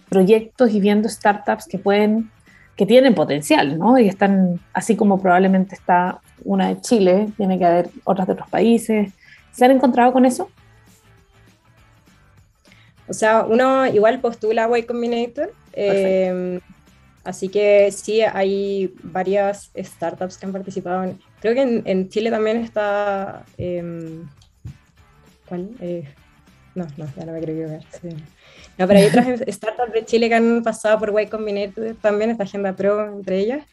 proyectos 0.10 0.72
y 0.72 0.80
viendo 0.80 1.10
startups 1.10 1.68
que 1.68 1.78
pueden, 1.78 2.32
que 2.76 2.88
tienen 2.88 3.14
potencial, 3.14 3.78
¿no? 3.78 4.00
Y 4.00 4.08
están, 4.08 4.60
así 4.74 4.96
como 4.96 5.22
probablemente 5.22 5.76
está 5.76 6.22
una 6.44 6.70
de 6.70 6.82
Chile, 6.82 7.30
tiene 7.38 7.60
que 7.60 7.66
haber 7.66 7.90
otras 8.04 8.26
de 8.26 8.34
otros 8.34 8.50
países, 8.50 9.14
¿Se 9.54 9.64
han 9.64 9.72
encontrado 9.72 10.12
con 10.12 10.26
eso? 10.26 10.50
O 13.08 13.14
sea, 13.14 13.46
uno 13.46 13.86
igual 13.88 14.20
postula 14.20 14.66
a 14.66 14.80
Y 14.80 14.84
Combinator. 14.84 15.54
Eh, 15.74 16.60
así 17.24 17.50
que 17.50 17.92
sí, 17.92 18.22
hay 18.22 18.94
varias 19.04 19.72
startups 19.76 20.38
que 20.38 20.46
han 20.46 20.52
participado. 20.52 21.04
En, 21.04 21.20
creo 21.40 21.54
que 21.54 21.84
en, 21.86 22.10
Chile 22.10 22.32
también 22.32 22.58
está. 22.58 23.46
Em, 23.58 24.28
¿Cuál? 25.48 25.70
Eh, 25.80 26.08
no, 26.76 26.88
no, 26.98 27.06
ya 27.16 27.26
no 27.26 27.34
me 27.34 27.42
creo 27.42 27.56
que 27.56 27.74
ver. 27.74 27.84
No, 28.78 28.88
pero 28.88 29.00
hay 29.00 29.06
otras 29.06 29.42
startups 29.48 29.94
de 29.94 30.06
Chile 30.06 30.30
que 30.30 30.36
han 30.36 30.64
pasado 30.64 30.98
por 30.98 31.22
Y 31.22 31.28
Combinator 31.28 31.96
también, 32.02 32.32
esta 32.32 32.44
Agenda 32.44 32.76
Pro 32.76 33.06
entre 33.14 33.40
ellas. 33.40 33.68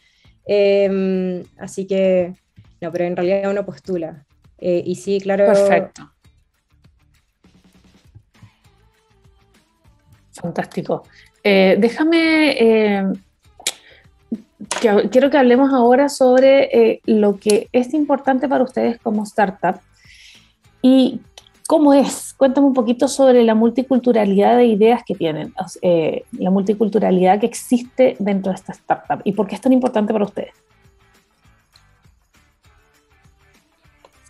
Em, 0.45 1.45
así 1.59 1.87
que, 1.87 2.35
no, 2.81 2.93
pero 2.93 3.05
en 3.05 3.17
realidad 3.17 3.51
uno 3.51 3.65
postula. 3.65 4.27
Eh, 4.61 4.83
y 4.85 4.95
sí, 4.95 5.21
claro. 5.21 5.47
Perfecto. 5.47 6.11
Fantástico. 10.33 11.03
Eh, 11.43 11.77
déjame, 11.79 12.51
eh, 12.59 13.05
quiero 15.11 15.31
que 15.31 15.39
hablemos 15.39 15.73
ahora 15.73 16.09
sobre 16.09 17.01
lo 17.05 17.39
que 17.39 17.69
es 17.73 17.93
importante 17.95 18.49
para 18.49 18.65
ustedes 18.65 18.99
como 18.99 19.25
startup 19.25 19.81
y 20.83 21.21
cómo 21.67 21.93
es. 21.93 22.35
Cuéntame 22.35 22.67
un 22.67 22.75
poquito 22.75 23.09
sobre 23.09 23.43
la 23.45 23.55
multiculturalidad 23.55 24.57
de 24.57 24.67
ideas 24.67 25.03
que 25.05 25.15
tienen, 25.15 25.53
la 26.33 26.51
multiculturalidad 26.51 27.41
que 27.41 27.47
existe 27.47 28.17
dentro 28.19 28.53
de 28.53 28.57
esta 28.57 28.73
startup 28.73 29.21
y 29.25 29.33
por 29.33 29.47
qué 29.47 29.57
es 29.57 29.61
tan 29.61 29.73
importante 29.73 30.13
para 30.13 30.25
ustedes. 30.25 30.55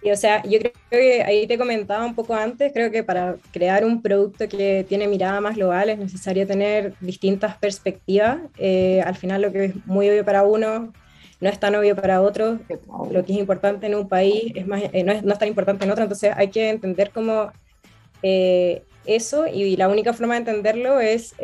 Sí, 0.02 0.10
o 0.10 0.16
sea, 0.16 0.42
yo 0.44 0.58
creo 0.58 0.72
que 0.88 1.22
ahí 1.22 1.46
te 1.46 1.58
comentaba 1.58 2.06
un 2.06 2.14
poco 2.14 2.34
antes, 2.34 2.72
creo 2.72 2.90
que 2.90 3.04
para 3.04 3.36
crear 3.52 3.84
un 3.84 4.00
producto 4.00 4.48
que 4.48 4.86
tiene 4.88 5.06
mirada 5.06 5.42
más 5.42 5.56
global 5.56 5.90
es 5.90 5.98
necesario 5.98 6.46
tener 6.46 6.94
distintas 7.00 7.58
perspectivas. 7.58 8.38
Eh, 8.56 9.02
al 9.04 9.14
final 9.14 9.42
lo 9.42 9.52
que 9.52 9.66
es 9.66 9.86
muy 9.86 10.08
obvio 10.08 10.24
para 10.24 10.42
uno 10.42 10.92
no 11.40 11.48
es 11.48 11.60
tan 11.60 11.74
obvio 11.74 11.96
para 11.96 12.22
otro. 12.22 12.60
Lo 13.10 13.24
que 13.24 13.32
es 13.32 13.38
importante 13.38 13.86
en 13.86 13.94
un 13.94 14.08
país 14.08 14.52
es 14.54 14.66
más, 14.66 14.82
eh, 14.92 15.04
no, 15.04 15.12
es, 15.12 15.22
no, 15.22 15.32
es, 15.34 15.38
tan 15.38 15.48
importante 15.48 15.84
en 15.84 15.90
otro, 15.90 16.04
entonces 16.04 16.32
hay 16.34 16.48
que 16.48 16.70
entender 16.70 17.10
cómo 17.10 17.52
eh, 18.22 18.82
eso 19.04 19.46
y 19.46 19.76
la 19.76 19.88
única 19.88 20.14
forma 20.14 20.34
de 20.34 20.40
entenderlo 20.40 21.00
es 21.00 21.34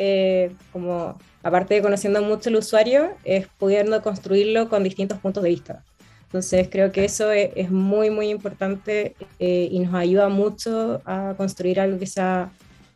como, 0.72 1.18
aparte 1.42 1.74
de 1.74 1.82
conociendo 1.82 2.22
mucho 2.22 2.48
el 2.48 2.56
usuario, 2.56 3.10
es 3.24 3.48
pudiendo 3.58 4.02
construirlo 4.02 4.70
con 4.70 4.82
distintos 4.82 5.18
puntos 5.18 5.42
de 5.42 5.50
vista. 5.50 5.84
Entonces 6.26 6.68
creo 6.70 6.90
que 6.90 7.04
eso 7.04 7.30
es, 7.30 7.70
muy, 7.70 8.10
muy 8.10 8.28
importante 8.30 9.14
eh, 9.38 9.68
y 9.70 9.78
nos 9.78 9.94
ayuda 9.94 10.28
mucho 10.28 11.00
a 11.04 11.34
construir 11.36 11.78
algo 11.80 11.98
que 11.98 12.06
sea 12.06 12.50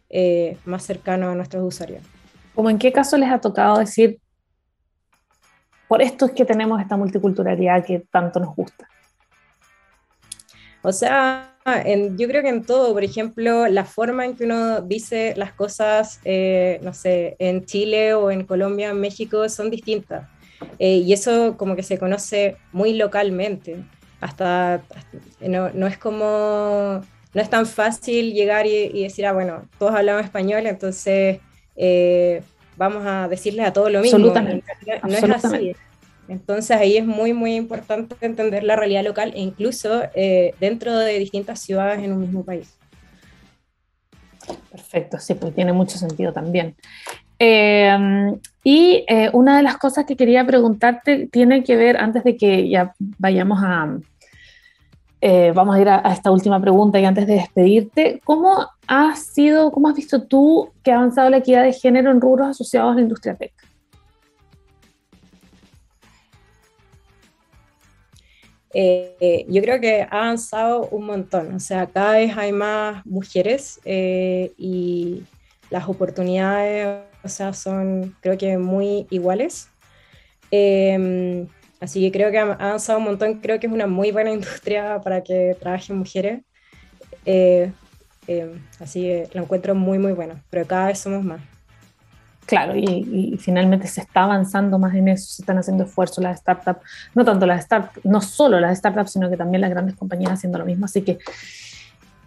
eh, 0.08 0.56
más 0.64 0.82
cercano 0.82 1.30
a 1.30 1.34
nuestros 1.34 1.62
usuarios. 1.62 2.02
¿Cómo 2.54 2.70
en 2.70 2.78
qué 2.78 2.92
caso 2.92 3.16
les 3.16 3.30
ha 3.30 3.40
tocado 3.40 3.78
decir, 3.78 4.18
por 5.86 6.02
esto 6.02 6.26
es 6.26 6.32
que 6.32 6.44
tenemos 6.44 6.80
esta 6.80 6.96
multiculturalidad 6.96 7.84
que 7.84 8.00
tanto 8.10 8.40
nos 8.40 8.54
gusta? 8.54 8.88
O 10.82 10.92
sea, 10.92 11.54
en, 11.84 12.18
yo 12.18 12.26
creo 12.26 12.42
que 12.42 12.48
en 12.48 12.64
todo, 12.64 12.92
por 12.92 13.04
ejemplo, 13.04 13.68
la 13.68 13.84
forma 13.84 14.24
en 14.24 14.34
que 14.34 14.44
uno 14.44 14.80
dice 14.80 15.34
las 15.36 15.52
cosas, 15.52 16.20
eh, 16.24 16.80
no 16.82 16.92
sé, 16.94 17.36
en 17.38 17.64
Chile 17.64 18.14
o 18.14 18.30
en 18.30 18.44
Colombia, 18.44 18.90
en 18.90 19.00
México, 19.00 19.48
son 19.48 19.70
distintas. 19.70 20.28
Eh, 20.78 20.96
y 20.98 21.12
eso 21.12 21.56
como 21.56 21.76
que 21.76 21.82
se 21.82 21.98
conoce 21.98 22.56
muy 22.72 22.94
localmente. 22.94 23.82
Hasta, 24.20 24.82
no, 25.40 25.70
no, 25.70 25.86
es 25.86 25.96
como, 25.96 27.00
no 27.34 27.42
es 27.42 27.48
tan 27.48 27.66
fácil 27.66 28.34
llegar 28.34 28.66
y, 28.66 29.02
decir, 29.02 29.26
ah, 29.26 29.32
bueno, 29.32 29.62
todos 29.78 29.94
hablamos 29.94 30.24
español, 30.24 30.66
entonces 30.66 31.38
eh, 31.76 32.42
vamos 32.76 33.04
a 33.06 33.28
decirles 33.28 33.66
a 33.66 33.72
todos 33.72 33.90
lo 33.90 34.00
mismo. 34.00 34.16
Absolutamente. 34.16 34.72
No, 35.02 35.08
no 35.08 35.34
es 35.34 35.44
así. 35.44 35.74
Entonces 36.30 36.76
ahí 36.76 36.96
es 36.96 37.04
muy, 37.04 37.32
muy 37.32 37.56
importante 37.56 38.14
entender 38.20 38.62
la 38.62 38.76
realidad 38.76 39.02
local 39.02 39.32
e 39.34 39.40
incluso 39.40 40.02
eh, 40.14 40.54
dentro 40.60 40.96
de 40.96 41.18
distintas 41.18 41.60
ciudades 41.60 42.04
en 42.04 42.12
un 42.12 42.20
mismo 42.20 42.44
país. 42.44 42.78
Perfecto, 44.70 45.18
sí, 45.18 45.34
pues 45.34 45.52
tiene 45.54 45.72
mucho 45.72 45.98
sentido 45.98 46.32
también. 46.32 46.76
Em, 47.42 48.38
y 48.62 49.02
eh, 49.08 49.30
una 49.32 49.56
de 49.56 49.62
las 49.62 49.78
cosas 49.78 50.04
que 50.04 50.14
quería 50.14 50.46
preguntarte 50.46 51.26
tiene 51.28 51.64
que 51.64 51.74
ver, 51.74 51.96
antes 51.96 52.22
de 52.22 52.36
que 52.36 52.68
ya 52.68 52.94
vayamos 53.18 53.60
a, 53.62 53.96
eh, 55.22 55.50
vamos 55.54 55.74
a 55.74 55.80
ir 55.80 55.88
a, 55.88 56.00
esta 56.12 56.30
última 56.30 56.60
pregunta 56.60 57.00
y 57.00 57.06
antes 57.06 57.26
de 57.26 57.36
despedirte, 57.36 58.20
¿cómo 58.24 58.68
ha 58.86 59.16
sido, 59.16 59.72
cómo 59.72 59.88
has 59.88 59.94
visto 59.94 60.22
tú 60.24 60.70
que 60.82 60.92
ha 60.92 60.96
avanzado 60.96 61.30
la 61.30 61.38
equidad 61.38 61.62
de 61.62 61.72
género 61.72 62.10
en 62.10 62.20
rubros 62.20 62.48
asociados 62.48 62.92
a 62.92 62.96
la 62.96 63.00
industria 63.00 63.34
tech? 63.34 63.54
Eh, 68.74 69.46
yo 69.48 69.62
creo 69.62 69.80
que 69.80 70.02
ha 70.02 70.24
avanzado 70.24 70.88
un 70.90 71.06
montón, 71.06 71.54
o 71.54 71.60
sea, 71.60 71.86
cada 71.86 72.12
vez 72.12 72.36
hay 72.36 72.52
más 72.52 73.04
mujeres 73.06 73.80
y 73.86 75.22
las 75.70 75.88
oportunidades, 75.88 77.09
sea, 77.28 77.52
son 77.52 78.16
creo 78.20 78.38
que 78.38 78.58
muy 78.58 79.06
iguales. 79.10 79.68
Em, 80.50 81.46
así 81.80 82.00
que 82.00 82.12
creo 82.12 82.30
que 82.30 82.38
ha 82.38 82.42
avanzado 82.42 82.98
un 82.98 83.04
montón, 83.04 83.40
creo 83.40 83.60
que 83.60 83.66
es 83.66 83.72
una 83.72 83.86
muy 83.86 84.10
buena 84.12 84.30
industria 84.32 85.00
para 85.02 85.22
que 85.22 85.56
trabajen 85.60 85.98
mujeres. 85.98 86.42
Eh, 87.26 87.72
em, 88.26 88.62
así 88.80 89.02
que 89.02 89.28
lo 89.34 89.42
encuentro 89.42 89.74
muy, 89.74 89.98
muy 89.98 90.12
bueno, 90.12 90.40
pero 90.50 90.66
cada 90.66 90.88
vez 90.88 90.98
somos 90.98 91.24
más. 91.24 91.40
Claro, 92.50 92.74
y, 92.74 93.36
finalmente 93.38 93.86
se 93.86 94.00
está 94.00 94.24
avanzando 94.24 94.76
más 94.76 94.92
en 94.96 95.06
eso, 95.06 95.32
se 95.34 95.42
están 95.42 95.58
haciendo 95.58 95.84
esfuerzos 95.84 96.24
las 96.24 96.40
startups, 96.40 96.80
no 97.14 97.24
tanto 97.24 97.46
las 97.46 97.62
startups, 97.64 98.04
no 98.04 98.20
solo 98.20 98.58
las 98.58 98.76
startups, 98.76 99.12
sino 99.12 99.30
que 99.30 99.36
también 99.36 99.60
las 99.60 99.70
grandes 99.70 99.94
compañías 99.94 100.32
haciendo 100.32 100.58
lo 100.58 100.64
mismo. 100.64 100.86
Así 100.86 101.02
que 101.02 101.18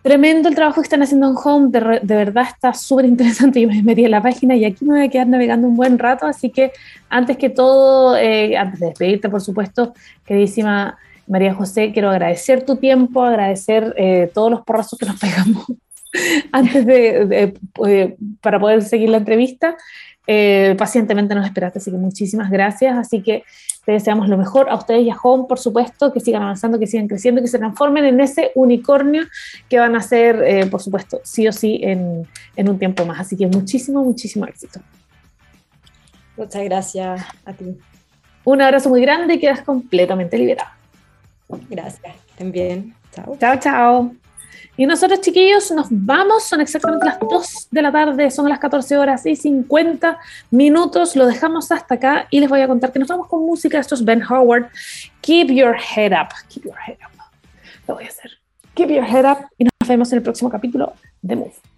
tremendo 0.03 0.49
el 0.49 0.55
trabajo 0.55 0.81
que 0.81 0.85
están 0.85 1.01
haciendo 1.01 1.29
en 1.29 1.35
Home, 1.43 1.69
de, 1.71 2.15
verdad 2.15 2.45
está 2.47 2.73
súper 2.73 3.05
interesante. 3.05 3.59
Yo 3.61 3.67
me 3.67 3.81
metí 3.81 4.05
en 4.05 4.11
la 4.11 4.21
página 4.21 4.55
y 4.55 4.65
aquí 4.65 4.85
me 4.85 4.97
voy 4.97 5.07
a 5.07 5.09
quedar 5.09 5.27
navegando 5.27 5.67
un 5.67 5.75
buen 5.75 5.97
rato, 5.97 6.27
así 6.27 6.51
que 6.51 6.71
antes 7.09 7.37
que 7.37 7.49
todo, 7.49 8.15
eh, 8.15 8.55
antes 8.55 8.79
de 8.79 8.87
despedirte, 8.87 9.29
por 9.29 9.41
supuesto, 9.41 9.93
queridísima 10.25 10.99
María 11.25 11.53
José, 11.53 11.91
quiero 11.93 12.09
agradecer 12.09 12.65
tu 12.65 12.75
tiempo, 12.75 13.23
agradecer 13.23 13.95
eh, 13.97 14.29
todos 14.33 14.51
los 14.51 14.61
porrazos 14.61 14.99
que 14.99 15.05
nos 15.05 15.19
pegamos 15.19 15.65
antes 16.51 16.85
de, 16.85 17.53
eh, 17.87 18.15
para 18.41 18.59
poder 18.59 18.83
seguir 18.83 19.09
la 19.09 19.17
entrevista. 19.17 19.77
Eh, 20.25 20.75
pacientemente 20.77 21.35
nos 21.35 21.45
esperaste, 21.45 21.79
así 21.79 21.91
que 21.91 21.97
muchísimas 21.97 22.49
gracias. 22.49 22.97
Así 22.97 23.21
que 23.21 23.43
te 23.85 23.91
deseamos 23.91 24.29
lo 24.29 24.37
mejor 24.37 24.69
a 24.69 24.75
ustedes 24.75 25.03
y 25.03 25.09
a 25.09 25.17
Home, 25.21 25.45
por 25.47 25.59
supuesto, 25.59 26.13
que 26.13 26.19
sigan 26.19 26.43
avanzando, 26.43 26.79
que 26.79 26.87
sigan 26.87 27.07
creciendo, 27.07 27.41
que 27.41 27.47
se 27.47 27.57
transformen 27.57 28.05
en 28.05 28.19
ese 28.21 28.51
unicornio 28.55 29.23
que 29.69 29.79
van 29.79 29.95
a 29.95 30.01
ser, 30.01 30.41
eh, 30.43 30.65
por 30.67 30.81
supuesto, 30.81 31.19
sí 31.23 31.47
o 31.47 31.51
sí 31.51 31.79
en, 31.83 32.27
en 32.55 32.69
un 32.69 32.79
tiempo 32.79 33.05
más. 33.05 33.19
Así 33.19 33.35
que 33.35 33.47
muchísimo, 33.47 34.03
muchísimo 34.03 34.45
éxito. 34.45 34.79
Muchas 36.37 36.63
gracias 36.63 37.21
a 37.45 37.53
ti. 37.53 37.77
Un 38.45 38.61
abrazo 38.61 38.89
muy 38.89 39.01
grande 39.01 39.35
y 39.35 39.39
quedas 39.39 39.61
completamente 39.61 40.37
liberada. 40.37 40.77
Gracias, 41.69 42.15
también. 42.37 42.95
Chao. 43.11 43.37
Chao, 43.39 43.59
chao. 43.59 44.22
Y 44.75 44.85
nosotros, 44.87 45.21
chiquillos, 45.21 45.69
nos 45.71 45.87
vamos. 45.89 46.43
Son 46.43 46.59
exactamente 46.59 47.05
las 47.05 47.19
2 47.19 47.67
de 47.69 47.81
la 47.81 47.91
tarde, 47.91 48.31
son 48.31 48.49
las 48.49 48.59
14 48.59 48.97
horas 48.97 49.25
y 49.25 49.35
50 49.35 50.19
minutos. 50.49 51.15
Lo 51.15 51.27
dejamos 51.27 51.71
hasta 51.71 51.95
acá 51.95 52.27
y 52.31 52.39
les 52.39 52.49
voy 52.49 52.61
a 52.61 52.67
contar 52.67 52.91
que 52.91 52.99
nos 52.99 53.07
vamos 53.07 53.27
con 53.27 53.45
música. 53.45 53.79
Esto 53.79 53.95
es 53.95 54.03
Ben 54.03 54.23
Howard. 54.23 54.69
Keep 55.21 55.51
your 55.51 55.75
head 55.75 56.11
up. 56.11 56.29
Keep 56.49 56.65
your 56.65 56.75
head 56.87 56.97
up. 57.05 57.13
Lo 57.87 57.95
voy 57.95 58.05
a 58.05 58.07
hacer. 58.07 58.31
Keep 58.73 58.89
your 58.89 59.05
head 59.05 59.29
up 59.29 59.47
y 59.57 59.65
nos 59.65 59.87
vemos 59.87 60.11
en 60.11 60.17
el 60.17 60.23
próximo 60.23 60.49
capítulo 60.49 60.93
de 61.21 61.35
Move. 61.35 61.72